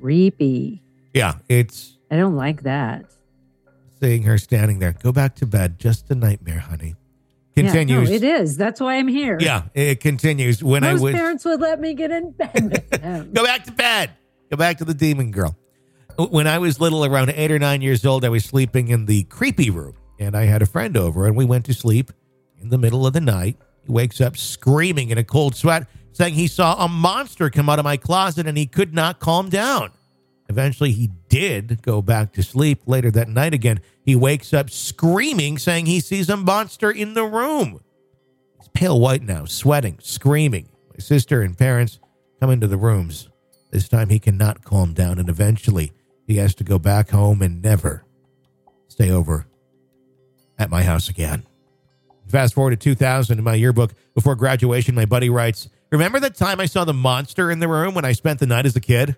creepy. 0.00 0.82
yeah. 1.14 1.34
It's 1.48 1.96
I 2.10 2.16
don't 2.16 2.36
like 2.36 2.62
that. 2.62 3.04
seeing 4.00 4.22
her 4.24 4.38
standing 4.38 4.78
there. 4.78 4.92
Go 4.92 5.12
back 5.12 5.34
to 5.36 5.46
bed. 5.46 5.78
Just 5.78 6.10
a 6.10 6.14
nightmare, 6.14 6.58
honey. 6.60 6.94
Yeah, 7.56 7.62
Continues. 7.72 8.10
no, 8.10 8.14
it 8.16 8.22
is. 8.22 8.56
That's 8.58 8.80
why 8.80 8.96
I'm 8.96 9.08
here. 9.08 9.38
Yeah, 9.40 9.62
it 9.74 10.00
continues. 10.00 10.62
When 10.62 10.84
I 10.84 10.92
Most 10.92 11.00
was 11.02 11.14
parents 11.14 11.44
would 11.46 11.60
let 11.60 11.80
me 11.80 11.94
get 11.94 12.10
in 12.10 12.32
bed 12.32 12.52
with 12.70 12.90
them. 13.02 13.32
go 13.32 13.44
back 13.44 13.64
to 13.64 13.72
bed. 13.72 14.10
Go 14.50 14.58
back 14.58 14.76
to 14.78 14.84
the 14.84 14.92
demon 14.92 15.30
girl. 15.30 15.56
When 16.18 16.46
I 16.46 16.58
was 16.58 16.80
little, 16.80 17.04
around 17.04 17.30
eight 17.30 17.50
or 17.50 17.58
nine 17.58 17.80
years 17.82 18.04
old, 18.04 18.24
I 18.24 18.28
was 18.28 18.44
sleeping 18.44 18.88
in 18.88 19.06
the 19.06 19.24
creepy 19.24 19.70
room, 19.70 19.94
and 20.18 20.36
I 20.36 20.44
had 20.44 20.60
a 20.62 20.66
friend 20.66 20.96
over, 20.96 21.26
and 21.26 21.34
we 21.34 21.44
went 21.46 21.64
to 21.66 21.74
sleep 21.74 22.12
in 22.60 22.68
the 22.68 22.78
middle 22.78 23.06
of 23.06 23.12
the 23.14 23.20
night. 23.20 23.56
He 23.86 23.92
wakes 23.92 24.20
up 24.20 24.36
screaming 24.36 25.08
in 25.10 25.16
a 25.18 25.24
cold 25.24 25.56
sweat, 25.56 25.88
saying 26.12 26.34
he 26.34 26.46
saw 26.48 26.84
a 26.84 26.88
monster 26.88 27.48
come 27.50 27.68
out 27.70 27.78
of 27.78 27.84
my 27.84 27.96
closet, 27.96 28.46
and 28.46 28.56
he 28.58 28.66
could 28.66 28.94
not 28.94 29.18
calm 29.18 29.48
down. 29.48 29.90
Eventually, 30.48 30.92
he 30.92 31.10
did 31.28 31.80
go 31.82 32.00
back 32.02 32.32
to 32.34 32.42
sleep. 32.42 32.82
Later 32.86 33.10
that 33.12 33.28
night, 33.28 33.52
again, 33.54 33.80
he 34.06 34.14
wakes 34.14 34.54
up 34.54 34.70
screaming, 34.70 35.58
saying 35.58 35.86
he 35.86 35.98
sees 35.98 36.30
a 36.30 36.36
monster 36.36 36.92
in 36.92 37.14
the 37.14 37.24
room. 37.24 37.80
He's 38.56 38.68
pale 38.68 39.00
white 39.00 39.22
now, 39.22 39.46
sweating, 39.46 39.98
screaming. 40.00 40.68
My 40.92 41.00
sister 41.00 41.42
and 41.42 41.58
parents 41.58 41.98
come 42.40 42.50
into 42.50 42.68
the 42.68 42.76
rooms. 42.76 43.28
This 43.72 43.88
time 43.88 44.08
he 44.08 44.20
cannot 44.20 44.64
calm 44.64 44.94
down, 44.94 45.18
and 45.18 45.28
eventually 45.28 45.92
he 46.24 46.36
has 46.36 46.54
to 46.54 46.64
go 46.64 46.78
back 46.78 47.10
home 47.10 47.42
and 47.42 47.60
never 47.60 48.04
stay 48.86 49.10
over 49.10 49.46
at 50.56 50.70
my 50.70 50.84
house 50.84 51.08
again. 51.08 51.42
Fast 52.28 52.54
forward 52.54 52.70
to 52.70 52.76
2000 52.76 53.38
in 53.38 53.44
my 53.44 53.54
yearbook 53.54 53.92
before 54.14 54.36
graduation, 54.36 54.94
my 54.94 55.04
buddy 55.04 55.30
writes, 55.30 55.68
Remember 55.90 56.20
that 56.20 56.36
time 56.36 56.60
I 56.60 56.66
saw 56.66 56.84
the 56.84 56.94
monster 56.94 57.50
in 57.50 57.58
the 57.58 57.68
room 57.68 57.94
when 57.94 58.04
I 58.04 58.12
spent 58.12 58.38
the 58.38 58.46
night 58.46 58.66
as 58.66 58.76
a 58.76 58.80
kid? 58.80 59.16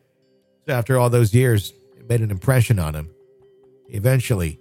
After 0.67 0.99
all 0.99 1.11
those 1.11 1.35
years, 1.35 1.73
it 1.97 2.09
made 2.09 2.21
an 2.21 2.31
impression 2.31 2.79
on 2.79 2.95
him. 2.95 3.11
Eventually 3.89 4.61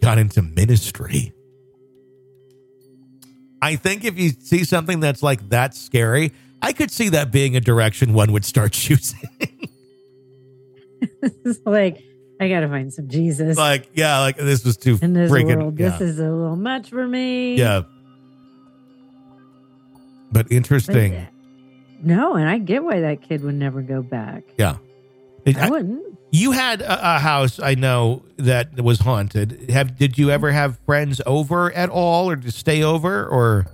got 0.00 0.18
into 0.18 0.42
ministry. 0.42 1.32
I 3.62 3.76
think 3.76 4.04
if 4.04 4.18
you 4.18 4.30
see 4.30 4.64
something 4.64 5.00
that's 5.00 5.22
like 5.22 5.48
that 5.48 5.74
scary, 5.74 6.32
I 6.60 6.72
could 6.72 6.90
see 6.90 7.08
that 7.10 7.32
being 7.32 7.56
a 7.56 7.60
direction 7.60 8.12
one 8.12 8.32
would 8.32 8.44
start 8.44 8.72
choosing. 8.84 9.20
It's 11.22 11.60
like 11.64 12.02
I 12.40 12.48
gotta 12.48 12.68
find 12.68 12.92
some 12.92 13.08
Jesus 13.08 13.56
like, 13.56 13.88
yeah, 13.94 14.20
like 14.20 14.36
this 14.36 14.64
was 14.64 14.76
too 14.76 14.98
in 15.00 15.12
this 15.14 15.30
freaking. 15.30 15.56
world. 15.56 15.78
yeah. 15.78 15.90
This 15.90 16.00
is 16.02 16.18
a 16.18 16.30
little 16.30 16.56
much 16.56 16.90
for 16.90 17.06
me. 17.06 17.56
yeah. 17.56 17.82
But 20.32 20.46
But, 20.46 20.52
interesting. 20.52 21.14
uh, 21.14 21.26
no, 22.02 22.34
and 22.34 22.48
I 22.48 22.58
get 22.58 22.82
why 22.82 23.00
that 23.00 23.22
kid 23.22 23.42
would 23.42 23.54
never 23.54 23.80
go 23.82 24.02
back. 24.02 24.44
yeah. 24.58 24.76
It- 25.44 25.56
I 25.58 25.66
I- 25.66 25.70
wouldn't. 25.70 26.13
You 26.34 26.50
had 26.50 26.82
a, 26.82 27.16
a 27.16 27.18
house 27.20 27.60
I 27.60 27.76
know 27.76 28.24
that 28.38 28.80
was 28.80 28.98
haunted. 28.98 29.70
Have 29.70 29.96
did 29.96 30.18
you 30.18 30.30
ever 30.30 30.50
have 30.50 30.78
friends 30.80 31.20
over 31.26 31.72
at 31.72 31.90
all, 31.90 32.28
or 32.28 32.34
to 32.36 32.50
stay 32.50 32.82
over, 32.82 33.24
or 33.26 33.66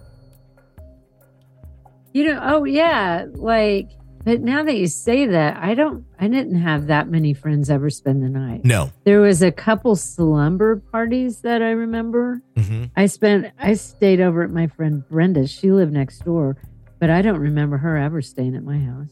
You 2.12 2.26
know, 2.26 2.40
oh 2.42 2.64
yeah, 2.64 3.26
like 3.32 3.90
but 4.22 4.42
now 4.42 4.62
that 4.62 4.76
you 4.76 4.86
say 4.86 5.24
that, 5.24 5.56
I 5.56 5.72
don't 5.74 6.04
I 6.18 6.28
didn't 6.28 6.60
have 6.60 6.88
that 6.88 7.08
many 7.08 7.32
friends 7.32 7.70
ever 7.70 7.88
spend 7.88 8.22
the 8.22 8.28
night. 8.28 8.62
no? 8.62 8.90
There 9.04 9.20
was 9.22 9.40
a 9.42 9.50
couple 9.50 9.96
slumber 9.96 10.76
parties 10.76 11.40
that 11.40 11.62
I 11.62 11.70
remember. 11.70 12.42
hmm 12.56 12.84
I 12.94 13.06
spent 13.06 13.52
I 13.58 13.72
stayed 13.72 14.20
over 14.20 14.42
at 14.42 14.50
my 14.50 14.66
friend 14.66 15.02
Brenda's. 15.08 15.50
She 15.50 15.72
lived 15.72 15.94
next 15.94 16.24
door, 16.26 16.58
but 16.98 17.08
I 17.08 17.22
don't 17.22 17.40
remember 17.40 17.78
her 17.78 17.96
ever 17.96 18.20
staying 18.20 18.54
at 18.54 18.64
my 18.64 18.78
house. 18.78 19.08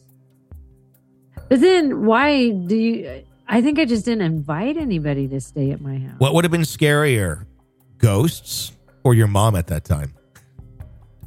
But 1.49 1.61
then 1.61 2.05
why 2.05 2.50
do 2.50 2.76
you 2.76 3.25
I 3.49 3.62
think 3.62 3.78
I 3.78 3.87
just 3.87 4.05
didn't 4.05 4.26
invite 4.26 4.76
anybody 4.76 5.26
to 5.28 5.40
stay 5.40 5.71
at 5.71 5.81
my 5.81 5.99
house. 5.99 6.19
What 6.19 6.35
would 6.35 6.45
have 6.45 6.50
been 6.50 6.61
scarier, 6.62 7.47
ghosts 7.97 8.73
or 9.05 9.14
your 9.14 9.26
mom 9.26 9.57
at 9.57 9.69
that 9.69 9.85
time? 9.85 10.14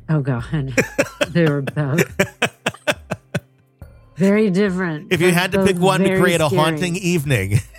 Oh 0.10 0.22
god. 0.22 0.74
they 1.30 1.46
were 1.46 1.62
both 1.62 2.04
very 4.16 4.50
different. 4.50 5.12
If 5.12 5.22
you 5.22 5.32
had 5.32 5.52
to 5.54 5.66
pick 5.66 5.78
one 5.78 6.02
to 6.02 6.20
create 6.20 6.42
a 6.42 6.48
scary. 6.48 6.62
haunting 6.62 6.96
evening, 6.98 7.60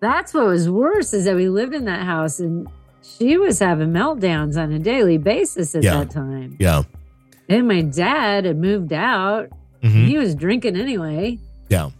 That's 0.00 0.32
what 0.32 0.46
was 0.46 0.70
worse 0.70 1.12
is 1.12 1.24
that 1.24 1.34
we 1.34 1.48
lived 1.48 1.74
in 1.74 1.84
that 1.86 2.04
house 2.06 2.38
and 2.38 2.68
she 3.02 3.36
was 3.36 3.58
having 3.58 3.88
meltdowns 3.88 4.56
on 4.56 4.70
a 4.72 4.78
daily 4.78 5.18
basis 5.18 5.74
at 5.74 5.82
Yeah. 5.82 5.98
that 5.98 6.10
time. 6.10 6.56
yeah, 6.60 6.82
And 7.48 7.66
my 7.66 7.80
dad 7.82 8.44
had 8.44 8.58
moved 8.58 8.92
out. 8.92 9.48
Mhm. 9.82 10.06
He 10.06 10.16
was 10.16 10.36
drinking 10.36 10.76
anyway. 10.76 11.38
yeah, 11.68 11.90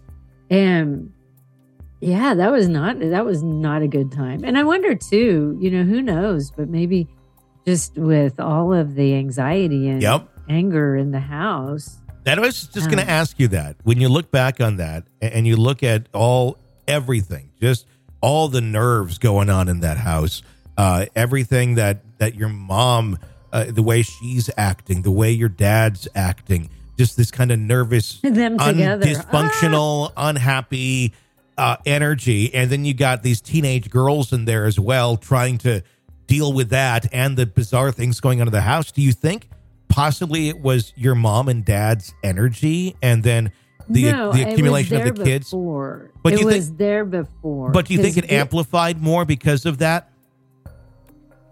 And 0.51 1.13
yeah, 2.01 2.35
that 2.35 2.51
was 2.51 2.69
not 2.69 3.01
that 3.01 3.25
was 3.25 3.43
not 3.43 3.83
a 3.83 3.89
good 3.89 4.13
time. 4.13 4.45
And 4.45 4.57
I 4.57 4.63
wonder 4.63 4.95
too, 4.95 5.57
you 5.61 5.71
know, 5.71 5.85
who 5.85 6.01
knows, 6.01 6.51
but 6.51 6.69
maybe 6.69 7.09
just 7.67 7.97
with 7.97 8.41
all 8.41 8.73
of 8.73 8.95
the 8.95 9.15
anxiety 9.15 9.89
and 9.89 10.01
yep. 10.01 10.29
anger 10.49 10.97
in 10.97 11.11
the 11.11 11.21
house. 11.21 11.99
That 12.25 12.39
I 12.39 12.41
was 12.41 12.67
just 12.67 12.89
going 12.89 13.01
Um, 13.01 13.07
to 13.07 13.11
ask 13.11 13.39
you 13.39 13.49
that. 13.49 13.77
When 13.85 14.01
you 14.01 14.09
look 14.09 14.31
back 14.31 14.61
on 14.61 14.77
that 14.77 15.05
and 15.21 15.47
you 15.47 15.57
look 15.57 15.83
at 15.83 16.09
all 16.13 16.59
everything, 16.87 17.51
just 17.61 17.87
all 18.21 18.49
the 18.49 18.61
nerves 18.61 19.19
going 19.19 19.51
on 19.51 19.69
in 19.69 19.81
that 19.81 19.99
house, 19.99 20.43
uh, 20.77 21.07
everything 21.15 21.75
that 21.75 22.19
that 22.19 22.35
your 22.35 22.49
mom, 22.49 23.19
uh, 23.53 23.65
the 23.69 23.83
way 23.83 24.03
she's 24.03 24.51
acting, 24.57 25.03
the 25.03 25.11
way 25.11 25.31
your 25.31 25.49
dad's 25.49 26.09
acting, 26.15 26.71
just 26.99 27.17
this 27.17 27.31
kind 27.31 27.51
of 27.53 27.59
nervous, 27.59 28.21
Them 28.21 28.59
un- 28.59 28.75
together. 28.75 29.07
Ah! 29.07 29.23
dysfunctional, 29.23 30.13
unhappy 30.17 31.15
uh, 31.57 31.77
energy, 31.87 32.53
and 32.55 32.71
then 32.71 32.85
you 32.85 32.93
got 32.95 33.23
these 33.23 33.41
teenage 33.41 33.89
girls 33.91 34.33
in 34.33 34.45
there 34.45 34.67
as 34.67 34.79
well 34.79 35.17
trying 35.17 35.59
to 35.59 35.83
deal 36.27 36.53
with 36.53 36.69
that 36.71 37.07
and 37.13 37.37
the 37.37 37.47
bizarre 37.47 37.91
things 37.93 38.21
going 38.21 38.41
on 38.41 38.47
in 38.49 38.53
the 38.53 38.61
house. 38.61 38.93
Do 38.93 39.01
you 39.01 39.13
think 39.13 39.49
possibly 39.89 40.49
it 40.49 40.61
was 40.61 40.93
your 40.97 41.15
mom 41.15 41.49
and 41.49 41.65
dad's 41.65 42.13
energy, 42.23 42.97
and 43.03 43.23
then 43.23 43.53
the 43.89 44.11
no, 44.13 44.33
the 44.33 44.41
it 44.41 44.45
was 44.45 44.53
accumulation 44.55 44.97
of 45.09 45.17
the 45.17 45.25
kids? 45.25 45.47
Before. 45.47 46.11
But 46.23 46.35
it 46.35 46.41
you 46.41 46.47
was 46.47 46.67
think- 46.67 46.79
there 46.79 47.05
before. 47.05 47.71
But 47.71 47.87
do 47.87 47.95
you 47.95 48.03
think 48.03 48.17
'Cause 48.17 48.25
it 48.25 48.33
amplified 48.33 49.01
more 49.01 49.25
because 49.25 49.65
of 49.67 49.79
that? 49.79 50.11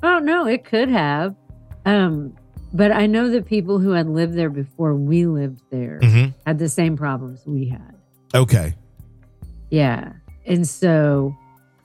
Oh 0.02 0.18
no, 0.18 0.46
it 0.46 0.64
could 0.64 0.88
have. 0.90 1.34
Um, 1.84 2.34
but 2.72 2.92
I 2.92 3.06
know 3.06 3.30
that 3.30 3.46
people 3.46 3.78
who 3.78 3.90
had 3.90 4.08
lived 4.08 4.34
there 4.34 4.50
before 4.50 4.94
we 4.94 5.26
lived 5.26 5.60
there 5.70 6.00
Mm-hmm. 6.02 6.30
had 6.46 6.58
the 6.58 6.68
same 6.68 6.96
problems 6.96 7.42
we 7.46 7.68
had. 7.68 7.94
Okay. 8.34 8.74
Yeah. 9.70 10.12
And 10.46 10.66
so 10.68 11.34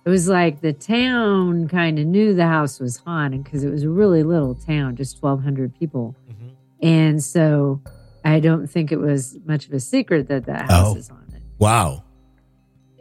it 0.06 0.10
was 0.10 0.28
like 0.28 0.62
the 0.62 0.74
town 0.74 1.68
kind 1.68 1.98
of 2.00 2.06
knew 2.08 2.34
the 2.34 2.48
house 2.48 2.80
was 2.80 2.98
haunted 2.98 3.44
because 3.44 3.64
it 3.64 3.70
was 3.70 3.84
a 3.84 3.90
really 3.90 4.24
little 4.24 4.56
town, 4.56 4.96
just 4.96 5.22
1,200 5.22 5.74
people. 5.78 6.16
Mhm. 6.30 6.52
And 6.82 7.24
so 7.24 7.82
I 8.26 8.40
don't 8.40 8.68
think 8.68 8.92
it 8.92 9.00
was 9.00 9.38
much 9.46 9.68
of 9.68 9.74
a 9.74 9.80
secret 9.80 10.28
that 10.28 10.46
that 10.46 10.70
house 10.70 10.96
Oh. 10.96 10.98
is 10.98 11.08
haunted. 11.10 11.42
Wow. 11.60 12.04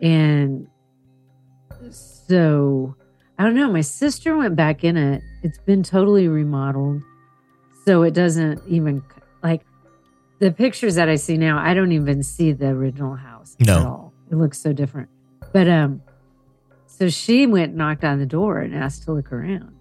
And 0.03 0.67
so 1.91 2.95
I 3.39 3.45
don't 3.45 3.55
know. 3.55 3.73
My 3.73 3.81
sister 3.81 4.37
went 4.37 4.55
back 4.57 4.85
in 4.85 4.97
it. 4.99 5.23
It's 5.43 5.59
been 5.59 5.83
totally 5.83 6.29
remodeled. 6.29 7.03
So 7.91 8.05
it 8.05 8.15
doesn't 8.15 8.63
even 8.69 9.03
like 9.43 9.63
the 10.39 10.53
pictures 10.53 10.95
that 10.95 11.09
I 11.09 11.17
see 11.17 11.37
now, 11.37 11.59
I 11.59 11.75
don't 11.75 11.91
even 11.91 12.23
see 12.23 12.53
the 12.53 12.69
original 12.69 13.17
house 13.17 13.57
No. 13.59 13.77
at 13.81 13.85
all. 13.85 14.15
It 14.31 14.37
looks 14.37 14.61
so 14.63 14.73
different. 14.73 15.09
But 15.53 15.69
um 15.69 16.01
so 16.87 17.09
she 17.09 17.49
went 17.49 17.71
and 17.71 17.79
knocked 17.79 18.05
on 18.05 18.21
the 18.21 18.27
door 18.27 18.61
and 18.61 18.77
asked 18.77 19.03
to 19.07 19.13
look 19.13 19.33
around 19.33 19.75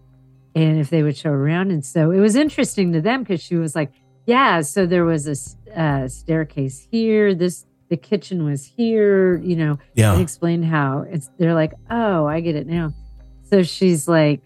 and 0.55 0.79
if 0.79 0.89
they 0.89 1.03
would 1.03 1.17
show 1.17 1.29
around. 1.29 1.69
And 1.69 1.85
so 1.85 2.09
it 2.09 2.19
was 2.19 2.35
interesting 2.35 2.93
to 2.93 3.01
them 3.01 3.21
because 3.21 3.43
she 3.43 3.57
was 3.57 3.75
like, 3.75 3.91
Yeah, 4.25 4.61
so 4.61 4.87
there 4.87 5.05
was 5.05 5.27
a 5.27 5.79
uh, 5.79 6.07
staircase 6.07 6.87
here. 6.89 7.35
This 7.35 7.67
the 7.89 7.97
kitchen 7.97 8.43
was 8.43 8.65
here, 8.65 9.37
you 9.37 9.55
know, 9.55 9.73
and 9.73 9.79
Yeah. 9.93 10.17
explained 10.19 10.65
how 10.65 11.05
it's 11.07 11.29
they're 11.37 11.53
like, 11.53 11.73
oh, 11.91 12.25
I 12.25 12.39
get 12.39 12.55
it 12.55 12.65
now. 12.65 12.91
So 13.51 13.61
she's 13.61 14.07
like, 14.07 14.41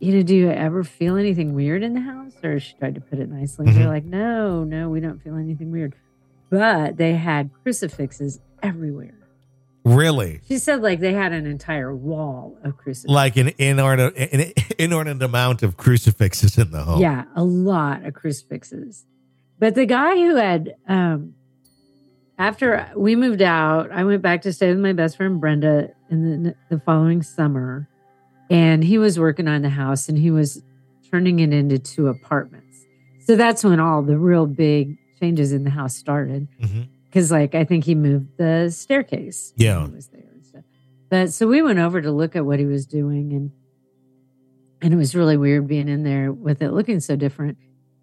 you 0.00 0.14
know, 0.14 0.22
do 0.22 0.34
you 0.36 0.50
ever 0.50 0.84
feel 0.84 1.16
anything 1.16 1.54
weird 1.54 1.82
in 1.82 1.94
the 1.94 2.00
house? 2.00 2.32
Or 2.42 2.58
she 2.60 2.74
tried 2.74 2.94
to 2.94 3.00
put 3.00 3.18
it 3.18 3.28
nicely. 3.28 3.66
Mhm. 3.66 3.74
They're 3.74 3.88
like, 3.88 4.04
no, 4.04 4.64
no, 4.64 4.88
we 4.88 5.00
don't 5.00 5.22
feel 5.22 5.36
anything 5.36 5.70
weird. 5.70 5.94
But 6.50 6.96
they 6.96 7.14
had 7.14 7.50
crucifixes 7.62 8.40
everywhere. 8.62 9.14
Really? 9.84 10.40
She 10.46 10.58
said 10.58 10.82
like 10.82 11.00
they 11.00 11.12
had 11.14 11.32
an 11.32 11.46
entire 11.46 11.94
wall 11.94 12.58
of 12.62 12.76
crucifixes. 12.76 13.10
Like 13.14 13.36
an 13.36 13.52
inordinate, 13.58 14.16
an 14.16 14.52
inordinate 14.78 15.22
amount 15.22 15.62
of 15.62 15.76
crucifixes 15.76 16.58
in 16.58 16.70
the 16.70 16.82
home. 16.82 17.00
Yeah, 17.00 17.24
a 17.34 17.42
lot 17.44 18.04
of 18.04 18.14
crucifixes. 18.14 19.06
But 19.58 19.74
the 19.74 19.86
guy 19.86 20.14
who 20.16 20.36
had, 20.36 20.74
um, 20.86 21.34
after 22.38 22.90
we 22.96 23.16
moved 23.16 23.42
out, 23.42 23.90
I 23.90 24.04
went 24.04 24.22
back 24.22 24.42
to 24.42 24.52
stay 24.52 24.68
with 24.70 24.78
my 24.78 24.92
best 24.92 25.16
friend 25.16 25.40
Brenda 25.40 25.90
in 26.10 26.42
the, 26.44 26.54
the 26.70 26.78
following 26.80 27.22
summer. 27.22 27.88
And 28.50 28.82
he 28.82 28.98
was 28.98 29.18
working 29.18 29.48
on 29.48 29.62
the 29.62 29.68
house 29.68 30.08
and 30.08 30.18
he 30.18 30.30
was 30.30 30.62
turning 31.10 31.40
it 31.40 31.52
into 31.52 31.78
two 31.78 32.08
apartments. 32.08 32.86
So 33.20 33.36
that's 33.36 33.62
when 33.62 33.80
all 33.80 34.02
the 34.02 34.18
real 34.18 34.46
big 34.46 34.96
changes 35.20 35.52
in 35.52 35.64
the 35.64 35.70
house 35.70 35.96
started. 35.96 36.48
Mm-hmm. 36.60 36.82
Because, 37.04 37.30
like, 37.30 37.54
I 37.54 37.64
think 37.64 37.84
he 37.84 37.94
moved 37.94 38.36
the 38.36 38.70
staircase. 38.70 39.52
Yeah. 39.56 39.86
was 39.86 40.08
there 40.08 40.28
and 40.32 40.44
stuff. 40.44 40.64
But 41.08 41.32
so 41.32 41.46
we 41.46 41.62
went 41.62 41.78
over 41.78 42.00
to 42.02 42.10
look 42.10 42.36
at 42.36 42.44
what 42.44 42.58
he 42.58 42.66
was 42.66 42.86
doing, 42.86 43.32
and 43.32 43.50
and 44.80 44.94
it 44.94 44.96
was 44.96 45.14
really 45.14 45.36
weird 45.36 45.66
being 45.66 45.88
in 45.88 46.04
there 46.04 46.30
with 46.30 46.62
it 46.62 46.70
looking 46.70 47.00
so 47.00 47.16
different. 47.16 47.58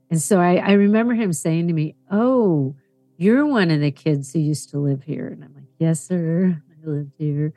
And 0.09 0.21
so 0.21 0.39
I, 0.39 0.55
I 0.55 0.71
remember 0.73 1.13
him 1.13 1.33
saying 1.33 1.67
to 1.67 1.73
me, 1.73 1.95
"Oh, 2.09 2.75
you're 3.17 3.45
one 3.45 3.69
of 3.69 3.79
the 3.79 3.91
kids 3.91 4.33
who 4.33 4.39
used 4.39 4.69
to 4.71 4.79
live 4.79 5.03
here," 5.03 5.27
and 5.27 5.43
I'm 5.43 5.53
like, 5.53 5.69
"Yes, 5.77 6.05
sir, 6.05 6.61
I 6.83 6.89
lived 6.89 7.13
here." 7.17 7.53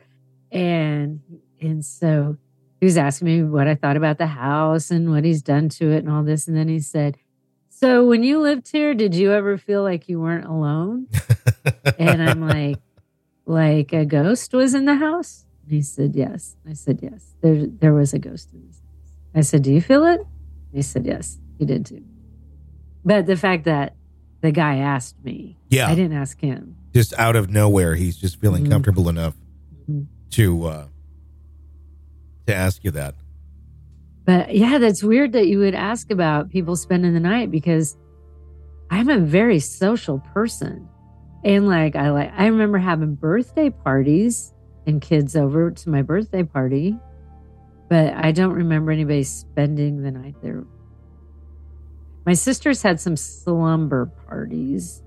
And 0.52 1.20
and 1.60 1.84
so 1.84 2.36
he 2.80 2.86
was 2.86 2.96
asking 2.96 3.26
me 3.26 3.42
what 3.42 3.66
I 3.68 3.74
thought 3.74 3.96
about 3.96 4.18
the 4.18 4.26
house 4.26 4.90
and 4.90 5.10
what 5.10 5.24
he's 5.24 5.42
done 5.42 5.68
to 5.70 5.90
it 5.90 5.98
and 5.98 6.10
all 6.10 6.22
this, 6.22 6.46
and 6.48 6.56
then 6.56 6.68
he 6.68 6.80
said. 6.80 7.16
So 7.70 8.04
when 8.06 8.22
you 8.24 8.40
lived 8.40 8.68
here, 8.72 8.92
did 8.94 9.14
you 9.14 9.32
ever 9.32 9.56
feel 9.56 9.82
like 9.82 10.08
you 10.08 10.20
weren't 10.20 10.44
alone? 10.46 11.06
And 11.98 12.22
I'm 12.22 12.46
like, 12.46 12.78
like 13.46 13.92
a 13.92 14.04
ghost 14.04 14.52
was 14.52 14.74
in 14.74 14.84
the 14.84 14.96
house? 14.96 15.44
And 15.62 15.72
he 15.72 15.82
said, 15.82 16.14
yes. 16.16 16.56
I 16.68 16.72
said, 16.72 16.98
yes. 17.02 17.34
There, 17.40 17.66
there 17.66 17.94
was 17.94 18.12
a 18.14 18.18
ghost 18.18 18.52
in 18.52 18.66
this 18.66 18.80
house. 18.80 19.12
I 19.34 19.40
said, 19.42 19.62
do 19.62 19.72
you 19.72 19.80
feel 19.80 20.04
it? 20.06 20.20
He 20.72 20.82
said, 20.82 21.06
yes. 21.06 21.38
He 21.58 21.64
did 21.66 21.86
too. 21.86 22.02
But 23.04 23.26
the 23.26 23.36
fact 23.36 23.64
that 23.64 23.94
the 24.40 24.50
guy 24.52 24.78
asked 24.78 25.16
me, 25.24 25.56
Yeah. 25.68 25.88
I 25.88 25.94
didn't 25.94 26.16
ask 26.16 26.40
him. 26.40 26.76
just 26.94 27.12
out 27.18 27.36
of 27.36 27.48
nowhere, 27.50 27.94
he's 27.94 28.16
just 28.16 28.40
feeling 28.40 28.64
Mhm. 28.64 28.70
comfortable 28.70 29.08
enough 29.08 29.34
Mhm. 29.88 30.06
to 30.30 30.64
uh, 30.66 30.86
to 32.48 32.54
ask 32.54 32.82
you 32.84 32.90
that. 32.92 33.14
But 34.24 34.54
yeah, 34.54 34.78
that's 34.78 35.02
weird 35.02 35.32
that 35.32 35.46
you 35.46 35.58
would 35.60 35.74
ask 35.74 36.10
about 36.10 36.50
people 36.50 36.76
spending 36.76 37.14
the 37.14 37.20
night 37.20 37.50
because 37.50 37.96
I'm 38.90 39.08
a 39.08 39.18
very 39.18 39.60
social 39.60 40.18
person. 40.18 40.88
And 41.44 41.68
like 41.68 41.96
I 41.96 42.10
like 42.10 42.32
I 42.36 42.46
remember 42.46 42.78
having 42.78 43.14
birthday 43.14 43.70
parties 43.70 44.52
and 44.86 45.00
kids 45.00 45.36
over 45.36 45.70
to 45.70 45.88
my 45.88 46.02
birthday 46.02 46.42
party, 46.42 46.96
but 47.88 48.12
I 48.14 48.32
don't 48.32 48.52
remember 48.52 48.90
anybody 48.92 49.22
spending 49.22 50.02
the 50.02 50.10
night 50.10 50.34
there. 50.42 50.64
My 52.26 52.34
sisters 52.34 52.82
had 52.82 53.00
some 53.00 53.16
slumber 53.16 54.06
parties. 54.26 55.02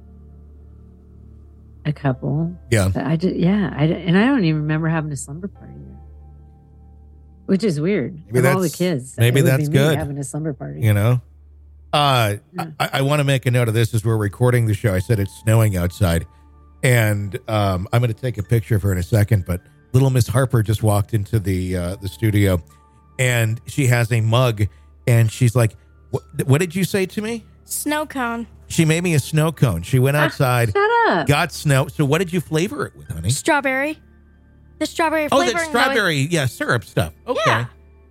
A 1.85 1.93
couple. 1.93 2.55
Yeah. 2.69 2.89
But 2.93 3.05
I 3.05 3.15
did 3.15 3.35
yeah, 3.35 3.73
I 3.75 3.85
and 3.85 4.17
I 4.17 4.25
don't 4.25 4.45
even 4.45 4.61
remember 4.61 4.87
having 4.87 5.11
a 5.11 5.17
slumber 5.17 5.47
party. 5.47 5.73
Which 7.45 7.63
is 7.63 7.79
weird. 7.81 8.17
Maybe 8.27 8.39
of 8.47 8.55
all 8.55 8.61
the 8.61 8.69
kids. 8.69 9.15
maybe 9.17 9.39
it 9.39 9.43
would 9.43 9.51
that's 9.51 9.69
be 9.69 9.77
me 9.77 9.83
good. 9.83 9.97
having 9.97 10.17
a 10.17 10.23
slumber 10.23 10.53
party. 10.53 10.81
You 10.81 10.93
know. 10.93 11.21
Uh, 11.93 12.35
Yeah. 12.53 12.67
I, 12.79 12.89
I 12.93 13.01
want 13.01 13.19
to 13.19 13.23
make 13.25 13.45
a 13.45 13.51
note 13.51 13.67
of 13.67 13.73
this 13.73 13.93
as 13.93 14.05
we're 14.05 14.15
recording 14.17 14.65
the 14.67 14.73
show. 14.73 14.93
I 14.93 14.99
said 14.99 15.19
it's 15.19 15.33
snowing 15.43 15.75
outside, 15.75 16.25
and 16.83 17.37
um, 17.49 17.87
I'm 17.91 18.01
going 18.01 18.13
to 18.13 18.19
take 18.19 18.37
a 18.37 18.43
picture 18.43 18.75
of 18.75 18.81
her 18.83 18.91
in 18.91 18.97
a 18.97 19.03
second. 19.03 19.45
But 19.45 19.61
little 19.91 20.09
Miss 20.09 20.27
Harper 20.27 20.63
just 20.63 20.83
walked 20.83 21.13
into 21.13 21.37
the 21.39 21.75
uh, 21.75 21.95
the 21.97 22.07
studio, 22.07 22.63
and 23.19 23.59
she 23.65 23.87
has 23.87 24.11
a 24.11 24.21
mug, 24.21 24.63
and 25.05 25.29
she's 25.29 25.55
like, 25.55 25.75
"What, 26.11 26.23
what 26.45 26.59
did 26.61 26.75
you 26.75 26.83
say 26.85 27.05
to 27.07 27.21
me?" 27.21 27.45
Snow 27.65 28.05
cone. 28.05 28.47
She 28.67 28.85
made 28.85 29.03
me 29.03 29.13
a 29.15 29.19
snow 29.19 29.51
cone. 29.51 29.81
She 29.81 29.99
went 29.99 30.15
outside, 30.15 30.71
Shut 30.71 30.91
up. 31.09 31.27
got 31.27 31.51
snow. 31.51 31.87
So 31.87 32.05
what 32.05 32.19
did 32.19 32.31
you 32.31 32.39
flavor 32.39 32.85
it 32.85 32.95
with, 32.95 33.09
honey? 33.09 33.29
Strawberry. 33.29 33.99
The 34.81 34.87
strawberry 34.87 35.25
Oh, 35.31 35.37
flavoring. 35.37 35.57
that 35.57 35.73
that 35.73 35.83
strawberry, 35.85 36.17
yeah, 36.31 36.47
syrup 36.47 36.83
stuff. 36.83 37.13
Okay. 37.27 37.39
Yeah. 37.45 37.65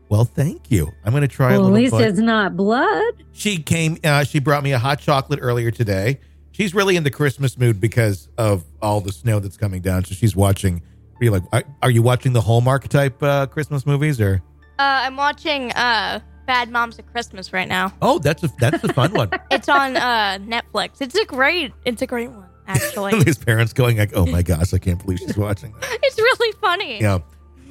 Well, 0.08 0.24
thank 0.24 0.70
you. 0.70 0.88
I'm 1.04 1.10
going 1.10 1.22
to 1.22 1.26
try 1.28 1.54
a 1.54 1.58
well, 1.58 1.66
at 1.66 1.72
least 1.74 1.90
bite. 1.90 2.02
it's 2.06 2.20
not 2.20 2.56
blood. 2.56 3.24
She 3.32 3.58
came. 3.60 3.98
Uh, 4.04 4.22
she 4.22 4.38
brought 4.38 4.62
me 4.62 4.70
a 4.70 4.78
hot 4.78 5.00
chocolate 5.00 5.40
earlier 5.42 5.72
today. 5.72 6.20
She's 6.52 6.72
really 6.72 6.94
in 6.94 7.02
the 7.02 7.10
Christmas 7.10 7.58
mood 7.58 7.80
because 7.80 8.28
of 8.38 8.62
all 8.80 9.00
the 9.00 9.10
snow 9.10 9.40
that's 9.40 9.56
coming 9.56 9.82
down. 9.82 10.04
So 10.04 10.14
she's 10.14 10.36
watching. 10.36 10.80
Are 11.20 11.24
you 11.24 11.32
like? 11.32 11.42
Are, 11.52 11.64
are 11.82 11.90
you 11.90 12.02
watching 12.02 12.34
the 12.34 12.40
Hallmark 12.40 12.86
type 12.86 13.20
uh, 13.20 13.46
Christmas 13.46 13.84
movies 13.84 14.20
or? 14.20 14.40
Uh, 14.78 14.82
I'm 15.06 15.16
watching 15.16 15.72
uh, 15.72 16.20
Bad 16.46 16.70
Moms 16.70 17.00
of 17.00 17.06
Christmas 17.12 17.52
right 17.52 17.66
now. 17.68 17.92
Oh, 18.00 18.20
that's 18.20 18.44
a 18.44 18.48
that's 18.60 18.84
a 18.84 18.92
fun 18.92 19.12
one. 19.12 19.30
It's 19.50 19.68
on 19.68 19.96
uh, 19.96 20.38
Netflix. 20.40 21.00
It's 21.00 21.16
a 21.16 21.24
great. 21.24 21.72
It's 21.84 22.00
a 22.02 22.06
great 22.06 22.30
one, 22.30 22.46
actually. 22.76 23.24
His 23.24 23.38
parents 23.38 23.72
going 23.72 23.98
like, 23.98 24.12
"Oh 24.14 24.26
my 24.26 24.42
gosh, 24.42 24.72
I 24.74 24.78
can't 24.78 25.02
believe 25.02 25.18
she's 25.18 25.36
watching 25.36 25.72
that." 25.72 25.98
it's 26.02 26.18
really 26.18 26.52
funny. 26.60 27.00
Yeah, 27.00 27.18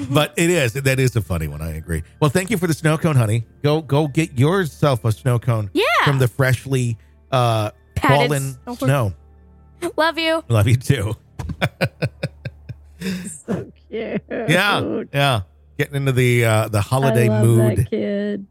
but 0.10 0.34
it 0.38 0.50
is. 0.50 0.74
That 0.74 1.00
is 1.00 1.16
a 1.16 1.22
funny 1.22 1.48
one. 1.48 1.62
I 1.62 1.72
agree. 1.76 2.04
Well, 2.20 2.30
thank 2.30 2.50
you 2.50 2.58
for 2.58 2.68
the 2.68 2.74
snow 2.74 2.98
cone, 2.98 3.16
honey. 3.16 3.46
Go 3.64 3.82
go 3.82 4.08
get 4.08 4.38
yourself 4.38 5.04
a 5.06 5.12
snow 5.12 5.40
cone. 5.40 5.70
Yeah. 5.74 5.84
from 6.06 6.20
the 6.20 6.28
freshly 6.28 6.98
uh, 7.32 7.72
Patted 7.96 8.28
fallen 8.30 8.58
snow. 8.76 9.14
snow. 9.82 9.92
Love 9.98 10.18
you. 10.18 10.44
Love 10.50 10.68
you 10.68 10.76
too. 10.76 11.16
So 13.02 13.72
cute. 13.90 14.22
Yeah, 14.30 15.04
yeah. 15.14 15.42
Getting 15.78 15.96
into 15.96 16.12
the 16.12 16.44
uh, 16.44 16.68
the 16.68 16.82
holiday 16.82 17.30
I 17.30 17.40
love 17.40 17.46
mood. 17.46 17.78
That 17.78 17.90
kid. 17.90 18.46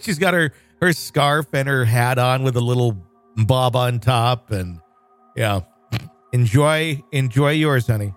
She's 0.00 0.18
got 0.18 0.32
her 0.32 0.52
her 0.80 0.92
scarf 0.94 1.46
and 1.52 1.68
her 1.68 1.84
hat 1.84 2.18
on 2.18 2.42
with 2.42 2.56
a 2.56 2.60
little 2.60 2.96
bob 3.36 3.76
on 3.76 4.00
top, 4.00 4.50
and 4.50 4.80
yeah, 5.36 5.60
enjoy 6.32 7.02
enjoy 7.12 7.52
yours, 7.52 7.86
honey. 7.86 8.12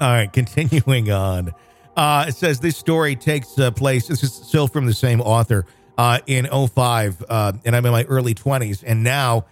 All 0.00 0.12
right, 0.12 0.32
continuing 0.32 1.10
on. 1.10 1.52
Uh, 1.96 2.26
it 2.28 2.34
says 2.34 2.60
this 2.60 2.76
story 2.76 3.16
takes 3.16 3.58
uh, 3.58 3.70
place. 3.70 4.08
This 4.08 4.22
is 4.22 4.32
still 4.32 4.68
from 4.68 4.86
the 4.86 4.94
same 4.94 5.20
author. 5.20 5.66
Uh, 5.98 6.18
in 6.26 6.46
05, 6.46 7.24
uh, 7.26 7.52
and 7.64 7.74
I'm 7.74 7.86
in 7.86 7.90
my 7.90 8.04
early 8.04 8.34
20s, 8.34 8.84
and 8.86 9.02
now 9.02 9.46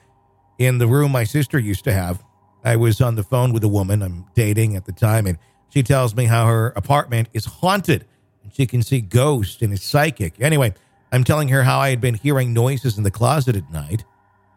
in 0.58 0.76
the 0.76 0.86
room 0.86 1.10
my 1.10 1.24
sister 1.24 1.58
used 1.58 1.84
to 1.84 1.92
have, 1.94 2.22
I 2.62 2.76
was 2.76 3.00
on 3.00 3.14
the 3.14 3.22
phone 3.22 3.54
with 3.54 3.64
a 3.64 3.68
woman 3.68 4.02
I'm 4.02 4.26
dating 4.34 4.76
at 4.76 4.84
the 4.84 4.92
time, 4.92 5.26
and 5.26 5.38
she 5.70 5.82
tells 5.82 6.14
me 6.14 6.26
how 6.26 6.46
her 6.46 6.74
apartment 6.76 7.30
is 7.32 7.46
haunted 7.46 8.04
and 8.44 8.54
she 8.54 8.66
can 8.66 8.82
see 8.82 9.00
ghosts 9.00 9.60
and 9.60 9.72
is 9.72 9.82
psychic. 9.82 10.40
Anyway, 10.40 10.72
I'm 11.10 11.24
telling 11.24 11.48
her 11.48 11.64
how 11.64 11.80
I 11.80 11.90
had 11.90 12.00
been 12.00 12.14
hearing 12.14 12.52
noises 12.52 12.96
in 12.96 13.02
the 13.02 13.10
closet 13.10 13.56
at 13.56 13.70
night, 13.72 14.04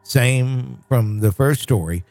same 0.07 0.79
from 0.87 1.19
the 1.19 1.31
first 1.31 1.61
story, 1.61 2.03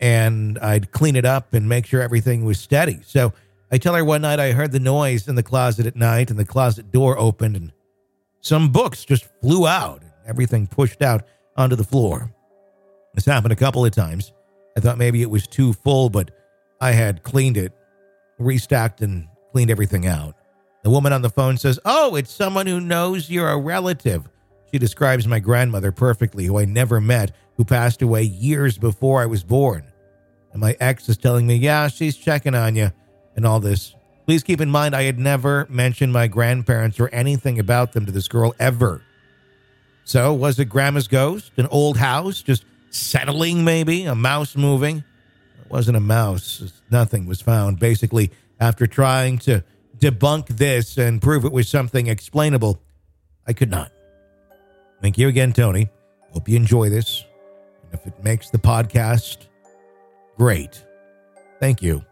and 0.00 0.58
I'd 0.58 0.92
clean 0.92 1.16
it 1.16 1.24
up 1.24 1.54
and 1.54 1.68
make 1.68 1.86
sure 1.86 2.02
everything 2.02 2.44
was 2.44 2.58
steady. 2.60 3.00
So 3.04 3.32
I 3.70 3.78
tell 3.78 3.94
her 3.94 4.04
one 4.04 4.22
night 4.22 4.40
I 4.40 4.52
heard 4.52 4.72
the 4.72 4.80
noise 4.80 5.28
in 5.28 5.34
the 5.34 5.42
closet 5.42 5.86
at 5.86 5.96
night, 5.96 6.30
and 6.30 6.38
the 6.38 6.44
closet 6.44 6.90
door 6.92 7.18
opened, 7.18 7.56
and 7.56 7.72
some 8.40 8.70
books 8.70 9.04
just 9.04 9.26
flew 9.40 9.66
out, 9.66 10.02
and 10.02 10.10
everything 10.26 10.66
pushed 10.66 11.02
out 11.02 11.24
onto 11.56 11.76
the 11.76 11.84
floor. 11.84 12.30
This 13.14 13.24
happened 13.24 13.52
a 13.52 13.56
couple 13.56 13.84
of 13.84 13.92
times. 13.92 14.32
I 14.76 14.80
thought 14.80 14.98
maybe 14.98 15.22
it 15.22 15.30
was 15.30 15.46
too 15.46 15.72
full, 15.72 16.10
but 16.10 16.30
I 16.80 16.92
had 16.92 17.22
cleaned 17.22 17.56
it, 17.56 17.72
restacked, 18.38 19.00
and 19.00 19.26
cleaned 19.52 19.70
everything 19.70 20.06
out. 20.06 20.34
The 20.82 20.90
woman 20.90 21.12
on 21.12 21.22
the 21.22 21.30
phone 21.30 21.56
says, 21.56 21.80
Oh, 21.84 22.14
it's 22.14 22.30
someone 22.30 22.66
who 22.66 22.80
knows 22.80 23.30
you're 23.30 23.48
a 23.48 23.58
relative. 23.58 24.28
She 24.72 24.78
describes 24.78 25.26
my 25.26 25.38
grandmother 25.38 25.92
perfectly, 25.92 26.44
who 26.44 26.58
I 26.58 26.64
never 26.64 27.00
met, 27.00 27.32
who 27.56 27.64
passed 27.64 28.02
away 28.02 28.22
years 28.22 28.78
before 28.78 29.22
I 29.22 29.26
was 29.26 29.44
born. 29.44 29.84
And 30.52 30.60
my 30.60 30.76
ex 30.80 31.08
is 31.08 31.16
telling 31.16 31.46
me, 31.46 31.56
Yeah, 31.56 31.88
she's 31.88 32.16
checking 32.16 32.54
on 32.54 32.76
you 32.76 32.90
and 33.36 33.46
all 33.46 33.60
this. 33.60 33.94
Please 34.26 34.42
keep 34.42 34.60
in 34.60 34.70
mind, 34.70 34.96
I 34.96 35.04
had 35.04 35.18
never 35.18 35.66
mentioned 35.70 36.12
my 36.12 36.26
grandparents 36.26 36.98
or 36.98 37.08
anything 37.10 37.60
about 37.60 37.92
them 37.92 38.06
to 38.06 38.12
this 38.12 38.26
girl 38.26 38.54
ever. 38.58 39.02
So, 40.04 40.32
was 40.34 40.58
it 40.58 40.66
Grandma's 40.66 41.08
ghost? 41.08 41.52
An 41.56 41.66
old 41.66 41.96
house? 41.96 42.42
Just 42.42 42.64
settling, 42.90 43.64
maybe? 43.64 44.04
A 44.04 44.14
mouse 44.14 44.56
moving? 44.56 44.98
It 45.60 45.70
wasn't 45.70 45.96
a 45.96 46.00
mouse. 46.00 46.80
Nothing 46.90 47.26
was 47.26 47.40
found. 47.40 47.78
Basically, 47.78 48.32
after 48.58 48.86
trying 48.86 49.38
to 49.38 49.64
debunk 49.98 50.48
this 50.48 50.96
and 50.96 51.20
prove 51.22 51.44
it 51.44 51.52
was 51.52 51.68
something 51.68 52.06
explainable, 52.06 52.80
I 53.46 53.52
could 53.52 53.70
not. 53.70 53.92
Thank 55.00 55.18
you 55.18 55.28
again, 55.28 55.52
Tony. 55.52 55.90
Hope 56.32 56.48
you 56.48 56.56
enjoy 56.56 56.90
this. 56.90 57.24
And 57.84 57.94
if 57.94 58.06
it 58.06 58.22
makes 58.22 58.50
the 58.50 58.58
podcast, 58.58 59.46
great. 60.36 60.84
Thank 61.60 61.82
you, 61.82 62.04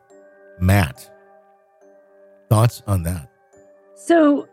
Matt. 0.59 1.11
Thoughts 2.49 2.83
on 2.87 3.03
that? 3.05 3.29
So 3.95 4.49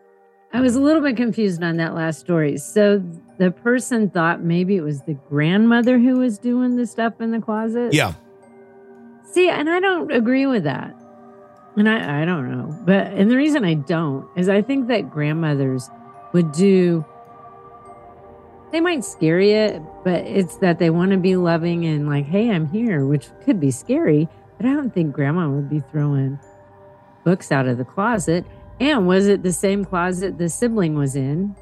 I 0.53 0.61
was 0.61 0.75
a 0.75 0.81
little 0.81 1.01
bit 1.01 1.15
confused 1.17 1.63
on 1.63 1.77
that 1.77 1.93
last 1.93 2.19
story. 2.19 2.57
So 2.57 3.01
the 3.37 3.51
person 3.51 4.09
thought 4.09 4.41
maybe 4.41 4.75
it 4.75 4.81
was 4.81 5.01
the 5.03 5.13
grandmother 5.13 5.99
who 5.99 6.17
was 6.17 6.37
doing 6.37 6.75
the 6.75 6.85
stuff 6.85 7.21
in 7.21 7.31
the 7.31 7.39
closet. 7.39 7.93
Yeah. 7.93 8.13
See, 9.31 9.49
and 9.49 9.69
I 9.69 9.79
don't 9.79 10.11
agree 10.11 10.45
with 10.45 10.63
that. 10.63 10.93
And 11.77 11.87
I, 11.87 12.21
I 12.21 12.25
don't 12.25 12.51
know. 12.51 12.77
But, 12.85 13.07
and 13.13 13.31
the 13.31 13.37
reason 13.37 13.63
I 13.63 13.75
don't 13.75 14.27
is 14.35 14.49
I 14.49 14.61
think 14.61 14.89
that 14.89 15.09
grandmothers 15.09 15.89
would 16.33 16.51
do, 16.51 17.05
they 18.71 18.79
might 18.79 19.03
scare 19.03 19.39
you, 19.39 19.85
but 20.03 20.21
it's 20.25 20.57
that 20.57 20.79
they 20.79 20.89
want 20.89 21.11
to 21.11 21.17
be 21.17 21.35
loving 21.35 21.85
and 21.85 22.07
like, 22.07 22.25
hey, 22.25 22.49
I'm 22.49 22.67
here, 22.67 23.05
which 23.05 23.27
could 23.43 23.59
be 23.59 23.71
scary. 23.71 24.27
But 24.57 24.65
I 24.65 24.73
don't 24.73 24.93
think 24.93 25.13
grandma 25.13 25.49
would 25.49 25.69
be 25.69 25.81
throwing 25.91 26.39
books 27.23 27.51
out 27.51 27.67
of 27.67 27.77
the 27.77 27.85
closet. 27.85 28.45
And 28.79 29.07
was 29.07 29.27
it 29.27 29.43
the 29.43 29.51
same 29.53 29.85
closet 29.85 30.37
the 30.37 30.49
sibling 30.49 30.95
was 30.95 31.15
in? 31.15 31.55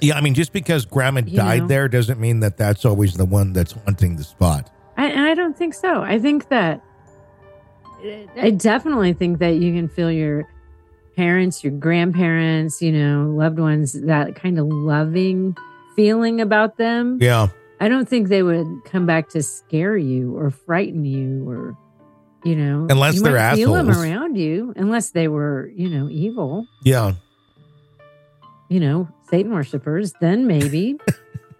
Yeah, 0.00 0.16
I 0.16 0.20
mean, 0.20 0.34
just 0.34 0.52
because 0.52 0.84
grandma 0.84 1.22
You 1.24 1.36
died 1.36 1.62
know. 1.62 1.68
there 1.68 1.88
doesn't 1.88 2.20
mean 2.20 2.40
that 2.40 2.56
that's 2.56 2.84
always 2.84 3.14
the 3.14 3.24
one 3.24 3.52
that's 3.52 3.72
haunting 3.72 4.16
the 4.16 4.24
spot. 4.24 4.70
I, 4.96 5.30
I 5.30 5.34
don't 5.34 5.56
think 5.56 5.74
so. 5.74 6.02
I 6.02 6.18
think 6.18 6.48
that 6.48 6.82
I 8.40 8.50
definitely 8.50 9.12
think 9.14 9.38
that 9.38 9.54
you 9.56 9.72
can 9.72 9.88
feel 9.88 10.10
your 10.10 10.48
parents, 11.16 11.62
your 11.64 11.72
grandparents, 11.72 12.80
you 12.82 12.92
know, 12.92 13.30
loved 13.36 13.58
ones, 13.58 13.92
that 13.92 14.34
kind 14.36 14.58
of 14.58 14.66
loving 14.68 15.56
feeling 15.96 16.40
about 16.40 16.76
them. 16.76 17.18
Yeah. 17.20 17.48
I 17.80 17.88
don't 17.88 18.08
think 18.08 18.28
they 18.28 18.42
would 18.42 18.66
come 18.84 19.06
back 19.06 19.28
to 19.30 19.42
scare 19.42 19.96
you 19.96 20.36
or 20.36 20.50
frighten 20.50 21.04
you 21.04 21.48
or, 21.48 21.76
you 22.44 22.56
know, 22.56 22.86
Unless 22.90 23.16
you 23.16 23.22
they're 23.22 23.32
might 23.36 23.56
feel 23.56 23.72
them 23.74 23.90
assholes. 23.90 24.04
around 24.06 24.36
you, 24.36 24.72
unless 24.76 25.10
they 25.10 25.28
were, 25.28 25.70
you 25.74 25.88
know, 25.88 26.08
evil, 26.08 26.66
Yeah. 26.84 27.14
you 28.68 28.80
know, 28.80 29.08
Satan 29.30 29.52
worshippers. 29.52 30.12
Then 30.20 30.46
maybe. 30.46 30.98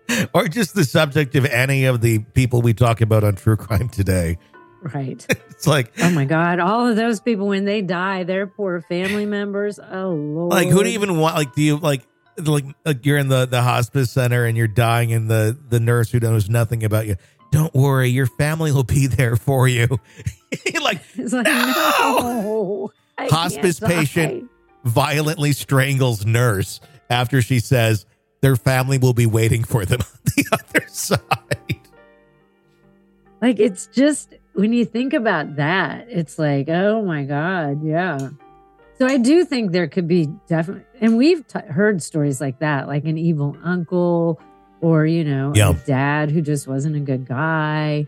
Or 0.35 0.49
just 0.49 0.75
the 0.75 0.85
subject 0.85 1.35
of 1.35 1.47
any 1.47 1.87
of 1.87 2.03
the 2.03 2.19
people 2.19 2.61
we 2.61 2.75
talk 2.75 3.01
about 3.01 3.25
on 3.25 3.37
True 3.37 3.57
Crime 3.57 3.89
today. 3.89 4.37
right. 4.83 5.27
It's 5.65 5.69
like, 5.71 5.93
Oh 6.03 6.11
my 6.11 6.27
God. 6.27 6.59
All 6.61 6.87
of 6.87 6.95
those 6.97 7.21
people, 7.21 7.47
when 7.47 7.65
they 7.65 7.81
die, 7.81 8.23
their 8.25 8.47
poor 8.47 8.83
family 8.83 9.25
members. 9.25 9.79
Oh, 9.79 10.11
Lord. 10.11 10.51
like 10.53 10.69
who 10.69 10.83
do 10.83 10.91
you 10.91 10.95
even 10.95 11.19
want? 11.19 11.37
Like, 11.37 11.55
do 11.55 11.63
you 11.63 11.79
like, 11.79 12.03
like, 12.37 12.67
like 12.85 13.07
you're 13.07 13.17
in 13.17 13.29
the, 13.29 13.47
the 13.47 13.63
hospice 13.63 14.11
center 14.11 14.45
and 14.45 14.59
you're 14.59 14.67
dying 14.69 15.15
and 15.15 15.31
the, 15.31 15.57
the 15.71 15.81
nurse 15.81 16.11
who 16.11 16.21
knows 16.21 16.51
nothing 16.51 16.85
about 16.85 17.07
you. 17.07 17.17
Don't 17.51 17.73
worry, 17.75 18.11
your 18.11 18.27
family 18.27 18.73
will 18.73 18.85
be 18.85 19.07
there 19.07 19.37
for 19.37 19.67
you. 19.67 19.87
like 20.83 21.01
It's 21.15 21.33
like, 21.33 21.47
No! 21.47 22.93
no. 23.19 23.27
Hospice 23.29 23.81
patient. 23.81 24.51
violently 24.85 25.53
strangles 25.53 26.27
nurse 26.27 26.79
after 27.09 27.41
she 27.41 27.59
says 27.59 28.05
their 28.43 28.57
family 28.57 28.99
will 28.99 29.15
be 29.15 29.25
waiting 29.25 29.65
for 29.65 29.87
them 29.87 30.01
on 30.03 30.21
the 30.37 30.45
other 30.53 30.87
side. 30.89 31.21
Like, 33.41 33.61
it's 33.61 33.87
just 33.87 34.35
when 34.55 34.73
you 34.73 34.85
think 34.85 35.13
about 35.13 35.57
that, 35.57 36.07
it's 36.09 36.39
like, 36.39 36.69
oh 36.69 37.03
my 37.03 37.25
God. 37.25 37.85
Yeah. 37.85 38.31
So 38.99 39.07
I 39.07 39.17
do 39.19 39.45
think 39.45 39.73
there 39.73 39.89
could 39.89 40.07
be 40.07 40.27
definitely, 40.47 40.85
and 41.01 41.17
we've 41.17 41.47
t- 41.47 41.59
heard 41.69 42.03
stories 42.03 42.41
like 42.41 42.61
that, 42.61 42.87
like 42.87 43.05
an 43.05 43.19
evil 43.19 43.57
uncle 43.65 44.41
or, 44.81 45.05
you 45.07 45.25
know, 45.25 45.53
Yeah. 45.55 45.71
a 45.71 45.75
dad 45.75 46.31
who 46.31 46.41
just 46.41 46.69
wasn't 46.69 46.95
a 46.97 47.01
good 47.01 47.27
guy. 47.27 48.07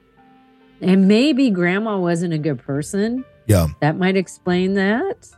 And 0.81 1.09
maybe 1.09 1.51
grandma 1.51 1.99
wasn't 1.99 2.35
a 2.35 2.39
good 2.39 2.59
person. 2.59 3.25
Yeah. 3.47 3.69
That 3.81 3.97
might 3.99 4.17
explain 4.17 4.75
that. 4.75 5.29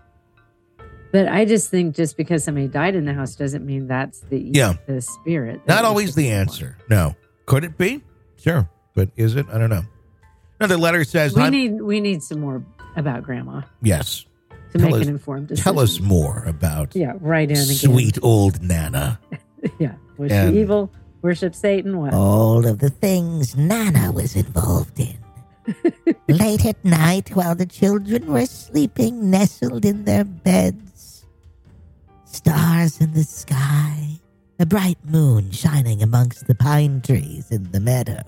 But 1.11 1.29
I 1.29 1.47
just 1.47 1.71
think 1.71 1.95
just 1.97 2.19
because 2.19 2.45
somebody 2.45 2.69
died 2.69 2.95
in 2.95 3.07
the 3.07 3.15
house 3.15 3.35
doesn't 3.35 3.65
mean 3.65 3.87
that's 3.87 4.21
the 4.29 4.39
Yeah. 4.53 4.75
the 4.87 5.01
spirit. 5.01 5.63
Not 5.67 5.85
always 5.87 6.15
the 6.15 6.27
one. 6.27 6.35
answer. 6.35 6.77
No. 6.91 7.15
Could 7.47 7.65
it 7.65 7.79
be? 7.79 8.03
Sure. 8.37 8.69
But 8.95 9.09
is 9.17 9.35
it? 9.37 9.47
I 9.51 9.57
don't 9.57 9.71
know. 9.71 9.85
Another 10.61 10.77
letter 10.77 11.05
says, 11.05 11.35
We 11.35 11.43
I'm- 11.43 11.53
need 11.53 11.81
we 11.83 12.01
need 12.01 12.23
some 12.23 12.41
more 12.41 12.65
about 12.97 13.23
grandma 13.23 13.63
yes. 13.83 14.25
to 14.73 14.79
Tell 14.79 14.89
make 14.89 14.95
us- 15.01 15.07
an 15.07 15.15
informed 15.15 15.49
decision. 15.49 15.65
Tell 15.65 15.81
us 15.81 16.01
more 16.01 16.43
about 16.47 16.95
Yeah, 16.97 17.13
right 17.21 17.49
in 17.51 17.57
again. 17.57 17.75
sweet 17.77 18.19
old 18.23 18.61
Nana. 18.63 19.19
Yeah, 19.81 19.95
was 20.17 20.31
And- 20.33 20.55
she 20.55 20.61
evil? 20.61 20.91
Worship 21.21 21.53
Satan? 21.55 21.99
What? 21.99 22.15
all 22.15 22.65
of 22.65 22.79
the 22.79 22.91
things 22.91 23.57
Nana 23.57 24.13
was 24.13 24.37
involved 24.37 25.01
in. 25.01 25.19
Late 26.29 26.65
at 26.65 26.83
night, 26.85 27.31
while 27.35 27.57
the 27.57 27.67
children 27.67 28.27
were 28.33 28.47
sleeping, 28.47 29.29
nestled 29.31 29.85
in 29.85 30.05
their 30.05 30.23
beds, 30.25 31.25
stars 32.25 33.01
in 33.01 33.13
the 33.15 33.25
sky, 33.25 34.21
a 34.61 34.65
bright 34.67 34.99
moon 35.05 35.51
shining 35.51 36.03
amongst 36.03 36.47
the 36.47 36.55
pine 36.55 37.01
trees 37.01 37.51
in 37.51 37.71
the 37.73 37.81
meadow. 37.81 38.23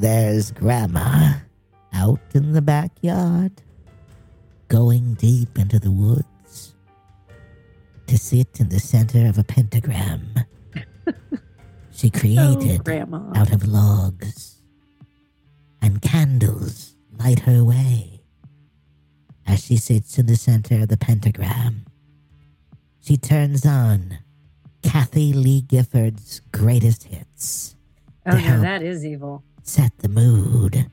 There's 0.00 0.50
Grandma 0.52 1.34
out 1.92 2.20
in 2.34 2.52
the 2.52 2.62
backyard, 2.62 3.52
going 4.68 5.14
deep 5.14 5.58
into 5.58 5.78
the 5.78 5.90
woods 5.90 6.74
to 8.06 8.16
sit 8.18 8.60
in 8.60 8.70
the 8.70 8.80
center 8.80 9.26
of 9.28 9.36
a 9.38 9.44
pentagram 9.44 10.26
she 11.92 12.10
Oh, 12.14 12.18
created 12.18 12.82
grandma. 12.84 13.30
out 13.36 13.52
of 13.52 13.66
logs, 13.68 14.62
and 15.82 16.00
candles 16.00 16.96
light 17.18 17.40
her 17.40 17.62
way. 17.62 18.22
As 19.46 19.64
she 19.64 19.76
sits 19.76 20.18
in 20.18 20.26
the 20.26 20.36
center 20.36 20.80
of 20.82 20.88
the 20.88 20.96
pentagram, 20.96 21.84
she 23.00 23.16
turns 23.18 23.66
on 23.66 24.18
Kathie 24.82 25.32
Lee 25.34 25.60
Gifford's 25.60 26.40
greatest 26.52 27.04
hits, 27.04 27.76
Oh 28.24 28.30
no, 28.32 28.36
help. 28.38 28.62
that 28.62 28.82
is 28.82 29.04
evil. 29.04 29.42
Set 29.62 29.96
the 29.98 30.08
mood 30.08 30.86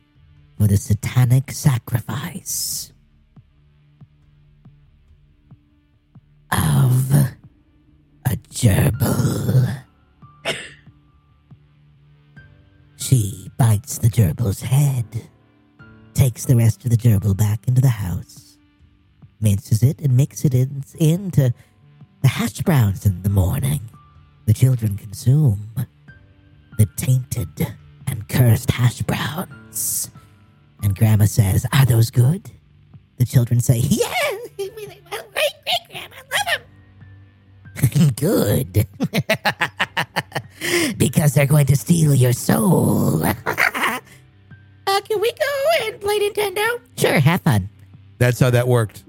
for 0.58 0.68
the 0.68 0.78
satanic 0.78 1.52
sacrifice 1.52 2.92
of 6.52 7.12
a 8.26 8.36
gerbil. 8.50 9.84
She 13.00 13.50
bites 13.58 14.00
the 14.00 14.10
gerbil's 14.10 14.60
head, 14.62 15.06
takes 16.14 16.44
the 16.44 16.58
rest 16.58 16.84
of 16.84 16.92
the 16.92 16.98
gerbil 16.98 17.38
back 17.38 17.66
into 17.66 17.80
the 17.80 17.88
house, 17.88 18.58
minces 19.40 19.82
it, 19.82 20.02
and 20.02 20.18
mixes 20.18 20.46
it 20.46 20.54
in, 20.54 20.84
into 21.00 21.54
the 22.22 22.28
hash 22.28 22.60
browns 22.64 23.06
in 23.06 23.22
the 23.22 23.30
morning. 23.30 23.80
The 24.46 24.54
children 24.54 24.98
consume 24.98 25.70
the 26.78 26.86
tainted 26.98 27.76
cursed 28.28 28.72
hash 28.72 29.02
browns. 29.02 30.10
And 30.84 30.96
Grandma 30.96 31.26
says, 31.26 31.66
Are 31.74 31.86
those 31.86 32.10
good? 32.12 32.52
The 33.18 33.26
children 33.26 33.60
say, 33.60 33.78
Yeah, 33.78 34.13
we 34.58 34.88
like, 34.88 35.02
well, 35.12 35.24
great, 35.34 35.54
great, 35.63 35.90
Grandma, 35.92 36.16
love 36.32 36.48
them. 36.54 38.10
good. 38.16 38.88
because 40.98 41.34
they're 41.34 41.46
going 41.46 41.66
to 41.68 41.76
steal 41.76 42.13
your 42.13 42.34
soul. 42.34 43.24
uh, 43.26 44.00
can 44.86 45.22
we 45.22 45.32
go 45.32 45.86
and 45.86 46.00
play 46.00 46.20
Nintendo? 46.20 46.80
Sure, 46.98 47.20
have 47.20 47.42
fun. 47.42 47.70
That's 48.18 48.40
how 48.40 48.50
that 48.50 48.68
worked. 48.68 49.04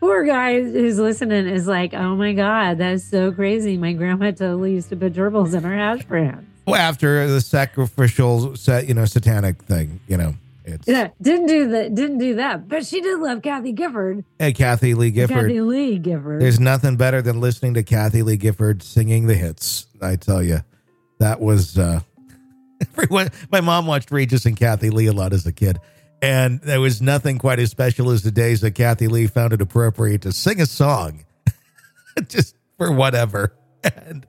Poor 0.00 0.24
guy 0.24 0.60
who's 0.60 0.98
listening 0.98 1.46
is 1.46 1.66
like, 1.66 1.94
oh 1.94 2.14
my 2.14 2.32
god, 2.32 2.78
that's 2.78 3.04
so 3.04 3.32
crazy. 3.32 3.76
My 3.76 3.92
grandma 3.92 4.30
totally 4.30 4.74
used 4.74 4.90
to 4.90 4.96
put 4.96 5.12
gerbils 5.14 5.54
in 5.54 5.64
her 5.64 5.76
hash 5.76 6.04
browns. 6.04 6.47
Well, 6.70 6.80
after 6.88 7.26
the 7.28 7.40
sacrificial, 7.40 8.56
sa- 8.56 8.78
you 8.78 8.94
know, 8.94 9.04
satanic 9.04 9.62
thing, 9.62 10.00
you 10.08 10.16
know, 10.16 10.34
it's 10.64 10.86
Yeah, 10.86 11.08
didn't 11.20 11.46
do 11.46 11.68
that. 11.70 11.94
Didn't 11.94 12.18
do 12.18 12.34
that. 12.36 12.68
But 12.68 12.84
she 12.86 13.00
did 13.00 13.18
love 13.20 13.40
Kathie 13.42 13.72
Gifford. 13.72 14.24
hey, 14.38 14.52
Kathie 14.52 14.94
Lee 14.94 15.10
Gifford. 15.10 15.46
Kathie 15.48 15.60
Lee 15.62 15.98
Gifford. 15.98 16.40
There's 16.42 16.60
nothing 16.60 16.96
better 16.96 17.22
than 17.22 17.40
listening 17.40 17.74
to 17.74 17.82
Kathie 17.82 18.22
Lee 18.22 18.36
Gifford 18.36 18.82
singing 18.82 19.26
the 19.26 19.34
hits. 19.34 19.86
I 20.02 20.16
tell 20.16 20.42
you, 20.42 20.58
that 21.20 21.40
was 21.40 21.78
uh, 21.78 22.00
everyone. 22.80 23.28
My 23.50 23.60
mom 23.62 23.86
watched 23.86 24.10
Regis 24.10 24.44
and 24.46 24.56
Kathie 24.56 24.90
Lee 24.90 25.06
a 25.06 25.12
lot 25.12 25.32
as 25.32 25.46
a 25.46 25.52
kid, 25.52 25.78
and 26.20 26.60
there 26.60 26.80
was 26.80 27.00
nothing 27.00 27.38
quite 27.38 27.58
as 27.58 27.70
special 27.70 28.10
as 28.10 28.22
the 28.22 28.30
days 28.30 28.60
that 28.60 28.72
Kathie 28.72 29.08
Lee 29.08 29.26
found 29.26 29.52
it 29.54 29.62
appropriate 29.62 30.22
to 30.22 30.32
sing 30.32 30.60
a 30.60 30.66
song, 30.66 31.24
just 32.28 32.54
for 32.76 32.92
whatever. 32.92 33.54
And 33.82 34.26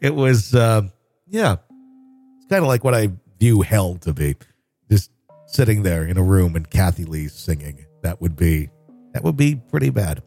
it 0.00 0.14
was, 0.14 0.54
uh, 0.54 0.82
yeah, 1.28 1.56
kind 2.48 2.62
of 2.62 2.68
like 2.68 2.84
what 2.84 2.94
I 2.94 3.10
view 3.38 3.62
hell 3.62 3.96
to 3.96 4.12
be, 4.12 4.36
just 4.90 5.10
sitting 5.46 5.82
there 5.82 6.04
in 6.04 6.16
a 6.16 6.22
room 6.22 6.56
and 6.56 6.68
Kathie 6.68 7.04
Lee 7.04 7.28
singing. 7.28 7.86
That 8.02 8.20
would 8.20 8.36
be 8.36 8.70
that 9.12 9.24
would 9.24 9.36
be 9.36 9.56
pretty 9.56 9.90
bad. 9.90 10.22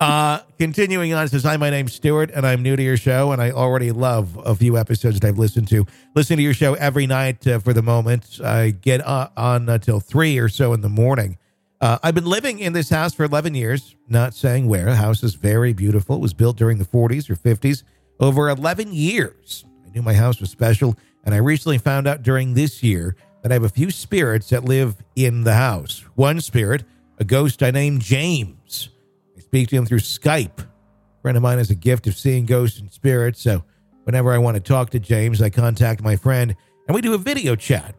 Uh, 0.00 0.40
continuing 0.58 1.14
on, 1.14 1.26
says, 1.28 1.44
Hi, 1.44 1.56
my 1.56 1.70
name's 1.70 1.94
Stuart, 1.94 2.30
and 2.34 2.46
I'm 2.46 2.62
new 2.62 2.74
to 2.76 2.82
your 2.82 2.96
show, 2.96 3.32
and 3.32 3.40
I 3.40 3.52
already 3.52 3.92
love 3.92 4.38
a 4.44 4.54
few 4.54 4.76
episodes 4.76 5.20
that 5.20 5.28
I've 5.28 5.38
listened 5.38 5.68
to. 5.68 5.86
Listen 6.14 6.36
to 6.36 6.42
your 6.42 6.52
show 6.52 6.74
every 6.74 7.06
night 7.06 7.46
uh, 7.46 7.58
for 7.60 7.72
the 7.72 7.82
moment. 7.82 8.40
I 8.42 8.70
get 8.70 9.06
uh, 9.06 9.30
on 9.36 9.68
until 9.68 10.00
three 10.00 10.36
or 10.38 10.48
so 10.48 10.72
in 10.72 10.80
the 10.80 10.88
morning. 10.88 11.38
Uh, 11.80 11.98
I've 12.02 12.14
been 12.14 12.26
living 12.26 12.58
in 12.58 12.72
this 12.72 12.90
house 12.90 13.14
for 13.14 13.24
11 13.24 13.54
years, 13.54 13.94
not 14.08 14.34
saying 14.34 14.66
where. 14.66 14.86
The 14.86 14.96
house 14.96 15.22
is 15.22 15.36
very 15.36 15.72
beautiful. 15.72 16.16
It 16.16 16.20
was 16.20 16.34
built 16.34 16.56
during 16.56 16.78
the 16.78 16.84
40s 16.84 17.30
or 17.30 17.36
50s, 17.36 17.84
over 18.20 18.48
11 18.48 18.92
years. 18.92 19.64
I 19.86 19.90
knew 19.90 20.02
my 20.02 20.14
house 20.14 20.40
was 20.40 20.50
special, 20.50 20.96
and 21.24 21.34
I 21.34 21.38
recently 21.38 21.78
found 21.78 22.06
out 22.06 22.22
during 22.22 22.54
this 22.54 22.82
year 22.82 23.16
that 23.42 23.50
I 23.52 23.54
have 23.54 23.64
a 23.64 23.68
few 23.68 23.90
spirits 23.90 24.50
that 24.50 24.64
live 24.64 24.96
in 25.16 25.44
the 25.44 25.54
house. 25.54 26.04
One 26.14 26.40
spirit, 26.40 26.84
a 27.18 27.24
ghost 27.24 27.62
I 27.62 27.70
named 27.70 28.02
James. 28.02 28.88
I 29.36 29.40
speak 29.40 29.68
to 29.68 29.76
him 29.76 29.86
through 29.86 29.98
Skype. 29.98 30.60
A 30.60 31.22
friend 31.22 31.36
of 31.36 31.42
mine 31.42 31.58
has 31.58 31.70
a 31.70 31.74
gift 31.74 32.06
of 32.06 32.16
seeing 32.16 32.46
ghosts 32.46 32.78
and 32.78 32.92
spirits, 32.92 33.40
so 33.40 33.64
whenever 34.04 34.32
I 34.32 34.38
want 34.38 34.56
to 34.56 34.62
talk 34.62 34.90
to 34.90 34.98
James, 34.98 35.42
I 35.42 35.50
contact 35.50 36.02
my 36.02 36.16
friend 36.16 36.54
and 36.86 36.94
we 36.94 37.00
do 37.00 37.14
a 37.14 37.18
video 37.18 37.56
chat. 37.56 37.94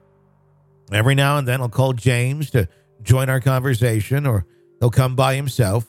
Every 0.91 1.15
now 1.15 1.37
and 1.37 1.47
then 1.47 1.61
I'll 1.61 1.69
call 1.69 1.93
James 1.93 2.51
to 2.51 2.67
join 3.01 3.29
our 3.29 3.39
conversation 3.39 4.25
or 4.27 4.45
he'll 4.79 4.91
come 4.91 5.15
by 5.15 5.35
himself. 5.35 5.85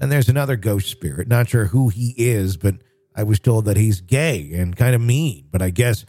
And 0.00 0.12
there's 0.12 0.28
another 0.28 0.56
ghost 0.56 0.88
spirit. 0.88 1.28
Not 1.28 1.48
sure 1.48 1.66
who 1.66 1.88
he 1.88 2.14
is, 2.16 2.56
but 2.56 2.76
I 3.16 3.24
was 3.24 3.40
told 3.40 3.64
that 3.64 3.76
he's 3.76 4.00
gay 4.00 4.52
and 4.54 4.76
kind 4.76 4.94
of 4.94 5.00
mean. 5.00 5.48
But 5.50 5.60
I 5.60 5.70
guess 5.70 6.06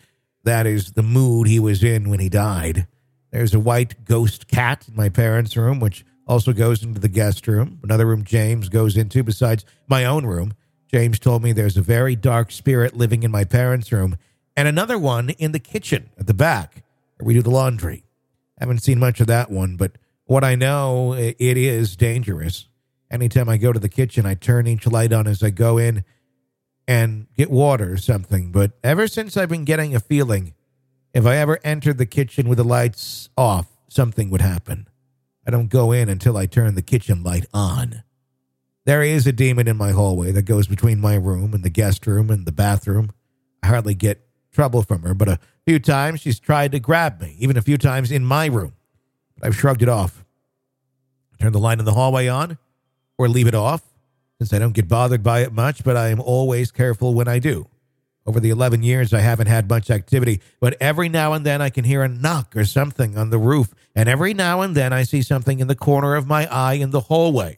that 0.50 0.66
is 0.66 0.94
the 0.94 1.04
mood 1.04 1.48
he 1.48 1.60
was 1.60 1.84
in 1.84 2.10
when 2.10 2.20
he 2.20 2.28
died. 2.28 2.88
There's 3.32 3.54
a 3.54 3.60
white 3.60 4.04
ghost 4.06 4.48
cat 4.48 4.88
in 4.88 4.96
my 4.96 5.10
parents' 5.10 5.56
room, 5.56 5.80
which 5.80 6.04
also 6.28 6.54
goes 6.54 6.84
into 6.84 7.00
the 7.00 7.08
guest 7.08 7.48
room. 7.48 7.80
Another 7.84 8.08
room 8.08 8.24
James 8.24 8.68
goes 8.68 8.98
into 8.98 9.24
besides 9.24 9.64
my 9.88 10.06
own 10.06 10.26
room. 10.26 10.54
James 10.92 11.20
told 11.20 11.44
me 11.44 11.52
there's 11.52 11.78
a 11.78 11.84
very 11.84 12.16
dark 12.16 12.52
spirit 12.52 12.96
living 12.96 13.22
in 13.22 13.30
my 13.30 13.44
parents' 13.44 13.92
room 13.92 14.18
and 14.58 14.68
another 14.68 14.98
one 14.98 15.30
in 15.30 15.52
the 15.52 15.60
kitchen 15.60 16.10
at 16.18 16.26
the 16.26 16.34
back 16.34 16.84
where 17.18 17.28
we 17.28 17.34
do 17.34 17.42
the 17.42 17.52
laundry. 17.52 18.04
I 18.60 18.64
Haven't 18.64 18.80
seen 18.80 19.00
much 19.00 19.22
of 19.22 19.28
that 19.28 19.52
one, 19.52 19.78
but 19.78 19.94
what 20.26 20.44
I 20.44 20.56
know, 20.56 21.14
it 21.14 21.36
is 21.40 21.96
dangerous. 21.96 22.68
Anytime 23.12 23.48
I 23.50 23.58
go 23.58 23.72
to 23.72 23.80
the 23.80 23.88
kitchen, 23.88 24.26
I 24.26 24.34
turn 24.34 24.68
each 24.68 24.86
light 24.86 25.14
on 25.14 25.28
as 25.28 25.42
I 25.44 25.52
go 25.52 25.78
in 25.78 26.04
and 26.90 27.28
get 27.38 27.52
water 27.52 27.94
or 27.94 27.98
something. 27.98 28.52
But 28.52 28.72
ever 28.84 29.08
since 29.08 29.38
I've 29.38 29.48
been 29.48 29.64
getting 29.64 29.96
a 29.96 30.00
feeling, 30.00 30.56
if 31.14 31.24
I 31.24 31.36
ever 31.38 31.60
entered 31.64 32.00
the 32.00 32.08
kitchen 32.08 32.50
with 32.50 32.58
the 32.58 32.64
lights 32.64 33.30
off, 33.38 33.68
something 33.88 34.32
would 34.32 34.42
happen. 34.42 34.88
I 35.46 35.52
don't 35.52 35.70
go 35.70 35.92
in 35.92 36.10
until 36.10 36.36
I 36.36 36.48
turn 36.48 36.74
the 36.74 36.82
kitchen 36.82 37.22
light 37.22 37.46
on. 37.54 38.02
There 38.86 39.04
is 39.04 39.28
a 39.28 39.32
demon 39.32 39.68
in 39.68 39.78
my 39.78 39.92
hallway 39.92 40.32
that 40.32 40.44
goes 40.44 40.66
between 40.66 41.00
my 41.00 41.14
room 41.14 41.54
and 41.54 41.64
the 41.64 41.70
guest 41.70 42.08
room 42.08 42.32
and 42.32 42.48
the 42.48 42.52
bathroom. 42.52 43.12
I 43.62 43.68
hardly 43.68 43.94
get 43.94 44.28
trouble 44.52 44.82
from 44.82 45.04
her, 45.04 45.14
but 45.14 45.30
a 45.30 45.40
few 45.68 45.78
times 45.78 46.22
she's 46.22 46.40
tried 46.40 46.72
to 46.72 46.80
grab 46.80 47.22
me, 47.22 47.36
even 47.38 47.56
a 47.56 47.62
few 47.62 47.78
times 47.78 48.10
in 48.10 48.26
my 48.26 48.48
room. 48.48 48.74
But 49.38 49.46
I've 49.46 49.56
shrugged 49.56 49.84
it 49.84 49.90
off. 49.90 50.26
Turn 51.40 51.52
the 51.52 51.60
light 51.60 51.78
in 51.78 51.86
the 51.86 51.94
hallway 51.94 52.28
on 52.28 52.58
or 53.20 53.30
leave 53.30 53.48
it 53.48 53.54
off, 53.54 53.84
since 54.40 54.54
I 54.54 54.60
don't 54.60 54.74
get 54.74 54.88
bothered 54.88 55.22
by 55.22 55.42
it 55.42 55.52
much, 55.52 55.84
but 55.84 55.98
I 55.98 56.10
am 56.10 56.22
always 56.22 56.72
careful 56.72 57.14
when 57.14 57.28
I 57.28 57.40
do. 57.40 57.68
Over 58.26 58.40
the 58.40 58.52
11 58.52 58.84
years, 58.84 59.14
I 59.14 59.20
haven't 59.20 59.48
had 59.48 59.70
much 59.70 59.90
activity, 59.90 60.40
but 60.60 60.78
every 60.80 61.10
now 61.10 61.34
and 61.34 61.46
then 61.46 61.62
I 61.62 61.70
can 61.70 61.84
hear 61.84 62.04
a 62.04 62.08
knock 62.08 62.56
or 62.56 62.64
something 62.64 63.18
on 63.18 63.32
the 63.32 63.40
roof, 63.40 63.74
and 63.96 64.08
every 64.08 64.34
now 64.34 64.62
and 64.62 64.76
then 64.76 64.94
I 64.94 65.04
see 65.04 65.22
something 65.22 65.60
in 65.60 65.68
the 65.68 65.76
corner 65.76 66.16
of 66.16 66.28
my 66.28 66.48
eye 66.48 66.76
in 66.76 66.92
the 66.92 67.02
hallway. 67.02 67.58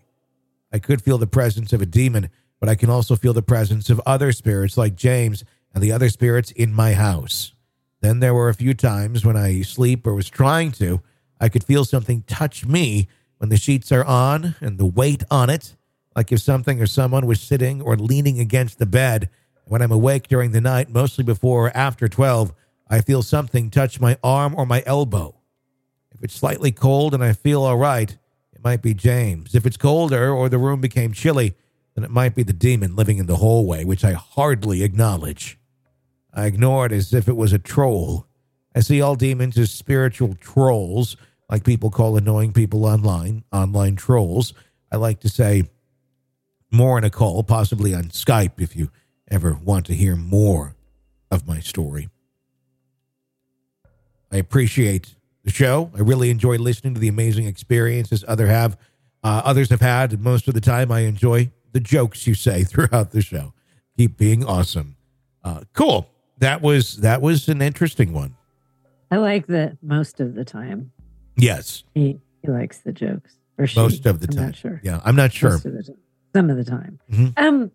I 0.71 0.79
could 0.79 1.03
feel 1.03 1.17
the 1.17 1.27
presence 1.27 1.71
of 1.71 1.81
a 1.81 1.85
demon, 1.85 2.29
but 2.59 2.69
I 2.69 2.75
can 2.75 2.89
also 2.89 3.15
feel 3.15 3.33
the 3.33 3.41
presence 3.41 3.89
of 3.89 4.01
other 4.05 4.31
spirits 4.31 4.77
like 4.77 4.95
James 4.95 5.43
and 5.73 5.83
the 5.83 5.91
other 5.91 6.09
spirits 6.09 6.51
in 6.51 6.73
my 6.73 6.93
house. 6.93 7.53
Then 8.01 8.19
there 8.19 8.33
were 8.33 8.49
a 8.49 8.55
few 8.55 8.73
times 8.73 9.25
when 9.25 9.37
I 9.37 9.61
sleep 9.61 10.07
or 10.07 10.15
was 10.15 10.29
trying 10.29 10.71
to, 10.73 11.01
I 11.39 11.49
could 11.49 11.63
feel 11.63 11.85
something 11.85 12.23
touch 12.23 12.65
me 12.65 13.07
when 13.37 13.49
the 13.49 13.57
sheets 13.57 13.91
are 13.91 14.05
on 14.05 14.55
and 14.61 14.77
the 14.77 14.85
weight 14.85 15.23
on 15.29 15.49
it, 15.49 15.75
like 16.15 16.31
if 16.31 16.41
something 16.41 16.81
or 16.81 16.87
someone 16.87 17.25
was 17.25 17.41
sitting 17.41 17.81
or 17.81 17.95
leaning 17.95 18.39
against 18.39 18.79
the 18.79 18.85
bed. 18.85 19.29
When 19.65 19.81
I'm 19.81 19.91
awake 19.91 20.27
during 20.27 20.51
the 20.51 20.61
night, 20.61 20.89
mostly 20.89 21.23
before 21.23 21.67
or 21.67 21.77
after 21.77 22.07
12, 22.07 22.53
I 22.89 23.01
feel 23.01 23.23
something 23.23 23.69
touch 23.69 24.01
my 24.01 24.17
arm 24.23 24.53
or 24.57 24.65
my 24.65 24.83
elbow. 24.85 25.35
If 26.13 26.23
it's 26.23 26.35
slightly 26.35 26.71
cold 26.71 27.13
and 27.13 27.23
I 27.23 27.33
feel 27.33 27.63
all 27.63 27.77
right, 27.77 28.17
it 28.53 28.63
might 28.63 28.81
be 28.81 28.93
James. 28.93 29.55
If 29.55 29.65
it's 29.65 29.77
colder 29.77 30.31
or 30.31 30.49
the 30.49 30.57
room 30.57 30.81
became 30.81 31.13
chilly, 31.13 31.55
then 31.95 32.03
it 32.03 32.11
might 32.11 32.35
be 32.35 32.43
the 32.43 32.53
demon 32.53 32.95
living 32.95 33.17
in 33.17 33.27
the 33.27 33.37
hallway, 33.37 33.85
which 33.85 34.03
I 34.03 34.13
hardly 34.13 34.83
acknowledge. 34.83 35.57
I 36.33 36.45
ignore 36.45 36.85
it 36.85 36.91
as 36.91 37.13
if 37.13 37.27
it 37.27 37.35
was 37.35 37.53
a 37.53 37.59
troll. 37.59 38.27
I 38.75 38.79
see 38.81 39.01
all 39.01 39.15
demons 39.15 39.57
as 39.57 39.71
spiritual 39.71 40.35
trolls, 40.35 41.17
like 41.49 41.63
people 41.63 41.91
call 41.91 42.15
annoying 42.17 42.53
people 42.53 42.85
online, 42.85 43.43
online 43.51 43.95
trolls. 43.95 44.53
I 44.91 44.97
like 44.97 45.19
to 45.21 45.29
say 45.29 45.69
more 46.71 46.97
in 46.97 47.03
a 47.03 47.09
call, 47.09 47.43
possibly 47.43 47.93
on 47.93 48.05
Skype 48.05 48.59
if 48.59 48.75
you 48.75 48.89
ever 49.29 49.53
want 49.53 49.85
to 49.87 49.93
hear 49.93 50.15
more 50.15 50.75
of 51.29 51.47
my 51.47 51.59
story. 51.59 52.09
I 54.31 54.37
appreciate 54.37 55.15
the 55.43 55.51
show. 55.51 55.91
I 55.95 55.99
really 55.99 56.29
enjoy 56.29 56.57
listening 56.57 56.93
to 56.93 56.99
the 56.99 57.07
amazing 57.07 57.45
experiences 57.45 58.23
other 58.27 58.47
have 58.47 58.77
uh, 59.23 59.41
others 59.43 59.69
have 59.69 59.81
had. 59.81 60.19
Most 60.19 60.47
of 60.47 60.53
the 60.53 60.61
time, 60.61 60.91
I 60.91 61.01
enjoy 61.01 61.51
the 61.73 61.79
jokes 61.79 62.25
you 62.25 62.33
say 62.33 62.63
throughout 62.65 63.11
the 63.11 63.21
show. 63.21 63.53
Keep 63.97 64.17
being 64.17 64.43
awesome. 64.45 64.95
Uh, 65.43 65.61
cool. 65.73 66.09
That 66.37 66.61
was 66.61 66.97
that 66.97 67.21
was 67.21 67.47
an 67.49 67.61
interesting 67.61 68.13
one. 68.13 68.35
I 69.11 69.17
like 69.17 69.47
that 69.47 69.77
most 69.83 70.19
of 70.19 70.33
the 70.33 70.45
time. 70.45 70.91
Yes, 71.35 71.83
he 71.93 72.19
he 72.41 72.47
likes 72.47 72.79
the 72.79 72.91
jokes. 72.91 73.35
Or 73.57 73.67
she. 73.67 73.79
most 73.79 74.05
of 74.05 74.21
the 74.21 74.27
I'm 74.31 74.37
time. 74.37 74.53
Sure. 74.53 74.81
Yeah, 74.83 75.01
I'm 75.03 75.15
not 75.15 75.33
sure. 75.33 75.51
Most 75.51 75.65
of 75.65 75.73
the 75.73 75.83
time. 75.83 75.97
Some 76.33 76.49
of 76.49 76.57
the 76.57 76.63
time. 76.63 76.99
Mhm. 77.11 77.33
Um, 77.37 77.71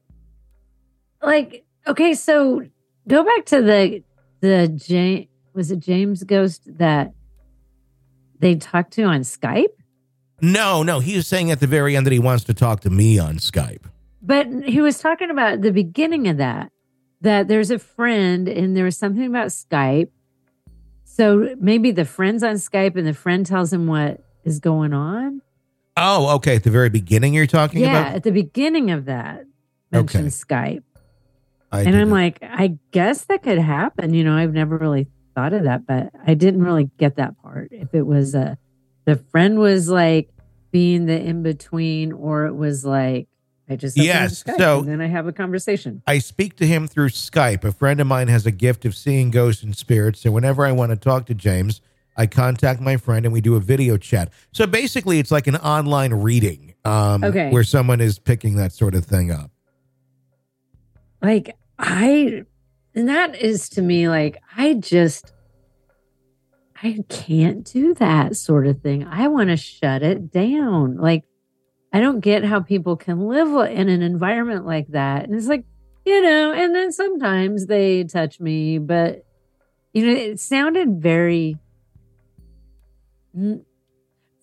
like 1.22 1.64
okay, 1.86 2.14
so 2.14 2.62
go 3.08 3.24
back 3.24 3.44
to 3.46 3.62
the 3.62 4.02
the 4.40 4.68
James 4.68 5.26
was 5.54 5.70
it 5.70 5.80
James 5.80 6.22
Ghost 6.24 6.62
that 6.78 7.12
they 8.38 8.54
talked 8.54 8.92
to 8.94 9.02
on 9.04 9.20
Skype, 9.20 9.72
No, 10.42 10.82
no, 10.82 11.00
he 11.00 11.16
was 11.16 11.26
saying 11.26 11.50
at 11.50 11.60
the 11.60 11.66
very 11.66 11.96
end 11.96 12.04
that 12.06 12.12
he 12.12 12.18
wants 12.18 12.44
to 12.44 12.52
talk 12.54 12.80
to 12.80 12.90
me 12.90 13.18
on 13.18 13.36
Skype. 13.36 13.84
but 14.20 14.46
he 14.64 14.80
was 14.82 14.98
talking 14.98 15.30
about 15.30 15.62
the 15.62 15.72
beginning 15.72 16.28
of 16.28 16.36
that. 16.36 16.70
That 17.22 17.48
there's 17.48 17.70
a 17.70 17.78
friend 17.78 18.46
and 18.46 18.76
there 18.76 18.84
was 18.84 18.96
something 18.98 19.24
about 19.24 19.48
Skype. 19.48 20.10
So 21.04 21.54
maybe 21.58 21.90
the 21.90 22.04
friend's 22.04 22.42
on 22.42 22.56
Skype 22.56 22.94
and 22.96 23.06
the 23.06 23.14
friend 23.14 23.46
tells 23.46 23.72
him 23.72 23.86
what 23.86 24.22
is 24.44 24.60
going 24.60 24.92
on. 24.92 25.40
Oh, 25.96 26.34
okay. 26.36 26.56
At 26.56 26.64
the 26.64 26.70
very 26.70 26.90
beginning, 26.90 27.34
you're 27.34 27.46
talking 27.46 27.82
about? 27.82 27.92
yeah, 27.92 28.00
about. 28.02 28.16
at 28.16 28.22
the 28.22 28.32
beginning 28.32 28.90
of 28.90 29.06
that 29.06 29.44
mentioned 29.90 30.28
Skype. 30.28 30.82
I 31.72 31.80
and 31.80 31.88
I'm 31.88 31.94
didn't- 31.94 32.10
like, 32.10 32.38
I 32.42 32.78
guess 32.92 33.24
that 33.26 33.42
could 33.42 33.58
happen. 33.58 34.14
You 34.14 34.24
know, 34.24 34.34
I've 34.36 34.52
never 34.52 34.76
really 34.76 35.08
thought 35.34 35.52
of 35.52 35.64
that, 35.64 35.86
but 35.86 36.10
I 36.26 36.34
didn't 36.34 36.62
really 36.62 36.90
get 36.98 37.16
that 37.16 37.40
part. 37.42 37.68
If 37.72 37.94
it 37.94 38.06
was 38.06 38.34
a, 38.34 38.56
the 39.04 39.16
friend 39.16 39.58
was 39.58 39.88
like 39.88 40.30
being 40.70 41.06
the 41.06 41.18
in 41.20 41.42
between, 41.42 42.12
or 42.12 42.46
it 42.46 42.54
was 42.54 42.84
like, 42.84 43.28
I 43.68 43.74
just 43.76 43.96
Yes, 43.96 44.44
Skype 44.44 44.58
so- 44.58 44.78
and 44.80 44.88
then 44.88 45.00
I 45.00 45.06
have 45.08 45.26
a 45.26 45.32
conversation. 45.32 46.02
I 46.06 46.18
speak 46.18 46.56
to 46.58 46.66
him 46.66 46.86
through 46.86 47.08
Skype. 47.10 47.64
A 47.64 47.72
friend 47.72 48.00
of 48.00 48.06
mine 48.06 48.28
has 48.28 48.46
a 48.46 48.52
gift 48.52 48.84
of 48.84 48.94
seeing 48.94 49.30
ghosts 49.30 49.62
and 49.62 49.76
spirits. 49.76 50.20
So 50.20 50.30
whenever 50.30 50.64
I 50.64 50.72
want 50.72 50.90
to 50.90 50.96
talk 50.96 51.26
to 51.26 51.34
James, 51.34 51.80
I 52.16 52.26
contact 52.26 52.80
my 52.80 52.96
friend 52.96 53.26
and 53.26 53.32
we 53.32 53.40
do 53.40 53.56
a 53.56 53.60
video 53.60 53.96
chat. 53.96 54.32
So 54.52 54.66
basically, 54.66 55.18
it's 55.18 55.30
like 55.30 55.46
an 55.46 55.56
online 55.56 56.14
reading 56.14 56.74
um, 56.84 57.22
Okay. 57.24 57.50
where 57.50 57.64
someone 57.64 58.00
is 58.00 58.18
picking 58.18 58.56
that 58.56 58.72
sort 58.72 58.94
of 58.94 59.04
thing 59.04 59.30
up. 59.30 59.50
Like, 61.22 61.56
I, 61.78 62.44
and 62.94 63.08
that 63.08 63.36
is 63.36 63.68
to 63.70 63.82
me 63.82 64.08
like, 64.08 64.38
I 64.56 64.74
just, 64.74 65.32
I 66.82 67.04
can't 67.08 67.64
do 67.64 67.94
that 67.94 68.36
sort 68.36 68.66
of 68.66 68.80
thing. 68.80 69.04
I 69.04 69.28
want 69.28 69.50
to 69.50 69.56
shut 69.56 70.02
it 70.02 70.30
down. 70.30 70.96
Like, 70.96 71.24
I 71.92 72.00
don't 72.00 72.20
get 72.20 72.44
how 72.44 72.60
people 72.60 72.96
can 72.96 73.28
live 73.28 73.70
in 73.70 73.88
an 73.88 74.02
environment 74.02 74.66
like 74.66 74.88
that. 74.88 75.24
And 75.24 75.34
it's 75.34 75.46
like, 75.46 75.64
you 76.04 76.22
know, 76.22 76.52
and 76.52 76.74
then 76.74 76.92
sometimes 76.92 77.66
they 77.66 78.04
touch 78.04 78.38
me, 78.38 78.78
but, 78.78 79.24
you 79.92 80.06
know, 80.06 80.12
it 80.12 80.38
sounded 80.38 81.00
very, 81.02 81.56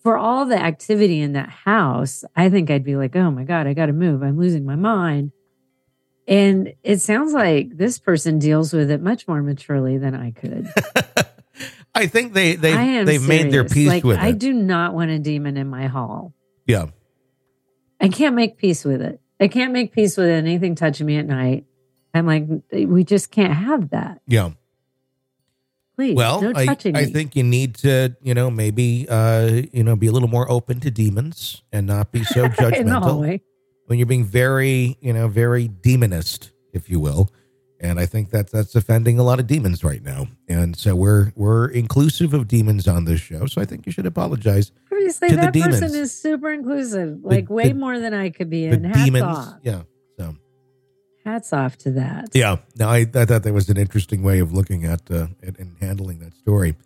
for 0.02 0.18
all 0.18 0.44
the 0.44 0.58
activity 0.58 1.20
in 1.20 1.32
that 1.32 1.48
house, 1.48 2.24
I 2.36 2.50
think 2.50 2.70
I'd 2.70 2.84
be 2.84 2.96
like, 2.96 3.16
oh 3.16 3.30
my 3.30 3.44
God, 3.44 3.66
I 3.66 3.72
got 3.72 3.86
to 3.86 3.92
move. 3.92 4.22
I'm 4.22 4.38
losing 4.38 4.64
my 4.64 4.76
mind. 4.76 5.32
And 6.26 6.74
it 6.82 7.00
sounds 7.00 7.32
like 7.32 7.76
this 7.76 7.98
person 7.98 8.38
deals 8.38 8.72
with 8.72 8.90
it 8.90 9.00
much 9.00 9.26
more 9.28 9.42
maturely 9.42 9.98
than 9.98 10.14
I 10.14 10.30
could. 10.30 10.68
I 11.94 12.06
think 12.06 12.32
they, 12.32 12.56
they, 12.56 13.04
they've 13.04 13.26
made 13.26 13.50
their 13.50 13.64
peace 13.64 13.88
like, 13.88 14.04
with 14.04 14.18
I 14.18 14.26
it. 14.26 14.28
I 14.28 14.32
do 14.32 14.52
not 14.52 14.94
want 14.94 15.10
a 15.10 15.18
demon 15.18 15.56
in 15.56 15.68
my 15.68 15.86
hall. 15.86 16.34
Yeah. 16.66 16.86
I 18.00 18.08
can't 18.08 18.34
make 18.34 18.56
peace 18.56 18.84
with 18.84 19.00
it. 19.00 19.20
I 19.40 19.48
can't 19.48 19.72
make 19.72 19.92
peace 19.92 20.16
with 20.16 20.28
anything 20.28 20.74
touching 20.74 21.06
me 21.06 21.16
at 21.16 21.26
night. 21.26 21.64
I'm 22.12 22.26
like, 22.26 22.46
we 22.72 23.04
just 23.04 23.30
can't 23.30 23.52
have 23.52 23.90
that. 23.90 24.20
Yeah. 24.26 24.50
Please, 25.96 26.16
Well, 26.16 26.40
no 26.42 26.52
I, 26.56 26.76
I 26.94 27.04
think 27.06 27.36
you 27.36 27.44
need 27.44 27.76
to, 27.76 28.16
you 28.20 28.34
know, 28.34 28.50
maybe, 28.50 29.06
uh, 29.08 29.62
you 29.72 29.84
know, 29.84 29.94
be 29.94 30.08
a 30.08 30.12
little 30.12 30.28
more 30.28 30.50
open 30.50 30.80
to 30.80 30.90
demons 30.90 31.62
and 31.72 31.86
not 31.86 32.10
be 32.10 32.24
so 32.24 32.48
judgmental 32.48 33.40
when 33.86 33.98
you're 33.98 34.06
being 34.06 34.24
very, 34.24 34.96
you 35.00 35.12
know, 35.12 35.28
very 35.28 35.68
demonist, 35.68 36.50
if 36.72 36.90
you 36.90 36.98
will. 36.98 37.30
And 37.80 38.00
I 38.00 38.06
think 38.06 38.30
that 38.30 38.50
that's 38.50 38.74
offending 38.74 39.18
a 39.18 39.22
lot 39.22 39.38
of 39.38 39.46
demons 39.46 39.84
right 39.84 40.02
now. 40.02 40.26
And 40.48 40.74
so 40.76 40.96
we're 40.96 41.32
we're 41.36 41.68
inclusive 41.68 42.32
of 42.32 42.48
demons 42.48 42.88
on 42.88 43.04
this 43.04 43.20
show. 43.20 43.46
So 43.46 43.60
I 43.60 43.64
think 43.66 43.84
you 43.86 43.92
should 43.92 44.06
apologize 44.06 44.72
Obviously, 44.90 45.28
To 45.28 45.34
the 45.36 45.40
that 45.42 45.52
demons. 45.52 45.80
person 45.80 46.00
is 46.00 46.12
super 46.18 46.50
inclusive, 46.50 47.18
like 47.22 47.50
way 47.50 47.68
the- 47.68 47.74
more 47.74 47.98
than 48.00 48.14
I 48.14 48.30
could 48.30 48.48
be. 48.48 48.64
in. 48.64 48.84
Hats 48.84 49.04
demons. 49.04 49.24
off. 49.24 49.54
Yeah. 49.62 49.82
Hats 51.24 51.52
off 51.52 51.78
to 51.78 51.90
that. 51.92 52.28
yeah. 52.34 52.56
No, 52.78 52.88
I, 52.88 52.98
I 52.98 53.24
thought 53.24 53.42
that 53.42 53.52
was 53.54 53.68
an 53.70 53.76
interesting 53.78 54.22
way 54.22 54.40
of 54.40 54.52
looking 54.52 54.84
at 54.84 55.10
uh, 55.10 55.28
and, 55.42 55.58
and 55.58 55.76
handling 55.80 56.18
that 56.18 56.34
story. 56.34 56.76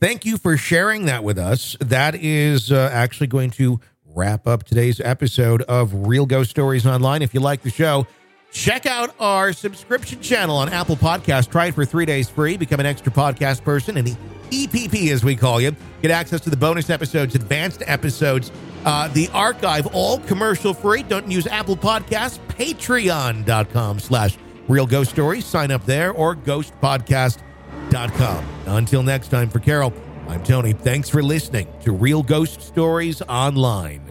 Thank 0.00 0.24
you 0.24 0.36
for 0.36 0.56
sharing 0.56 1.06
that 1.06 1.24
with 1.24 1.38
us. 1.38 1.76
That 1.80 2.14
is 2.14 2.70
uh, 2.70 2.88
actually 2.92 3.26
going 3.26 3.50
to 3.52 3.80
wrap 4.06 4.46
up 4.46 4.62
today's 4.62 5.00
episode 5.00 5.62
of 5.62 6.06
Real 6.06 6.26
Ghost 6.26 6.50
Stories 6.50 6.86
Online. 6.86 7.22
If 7.22 7.34
you 7.34 7.40
like 7.40 7.62
the 7.62 7.70
show, 7.70 8.06
check 8.52 8.86
out 8.86 9.14
our 9.18 9.52
subscription 9.52 10.20
channel 10.20 10.56
on 10.56 10.68
Apple 10.68 10.96
Podcasts. 10.96 11.50
Try 11.50 11.66
it 11.66 11.74
for 11.74 11.84
three 11.84 12.06
days 12.06 12.28
free. 12.28 12.56
Become 12.56 12.78
an 12.78 12.86
extra 12.86 13.10
podcast 13.10 13.64
person, 13.64 13.96
an 13.96 14.06
EPP 14.48 15.12
as 15.12 15.24
we 15.24 15.36
call 15.36 15.60
you. 15.60 15.74
Get 16.02 16.10
access 16.10 16.40
to 16.42 16.50
the 16.50 16.56
bonus 16.56 16.90
episodes, 16.90 17.34
advanced 17.34 17.82
episodes, 17.86 18.52
uh, 18.84 19.08
the 19.08 19.28
archive, 19.34 19.86
all 19.88 20.20
commercial 20.20 20.74
free. 20.74 21.02
Don't 21.02 21.30
use 21.30 21.46
Apple 21.46 21.76
Podcasts. 21.76 22.38
Patreon.com 22.48 23.98
slash 23.98 24.36
Real 24.68 24.86
Ghost 24.86 25.10
Stories. 25.10 25.44
Sign 25.44 25.70
up 25.70 25.84
there 25.84 26.12
or 26.12 26.36
ghostpodcast.com. 26.36 28.44
Until 28.66 29.02
next 29.02 29.28
time, 29.28 29.48
for 29.48 29.60
Carol, 29.60 29.92
I'm 30.28 30.42
Tony. 30.42 30.72
Thanks 30.72 31.08
for 31.08 31.22
listening 31.22 31.68
to 31.82 31.92
Real 31.92 32.22
Ghost 32.22 32.60
Stories 32.60 33.22
Online. 33.22 34.07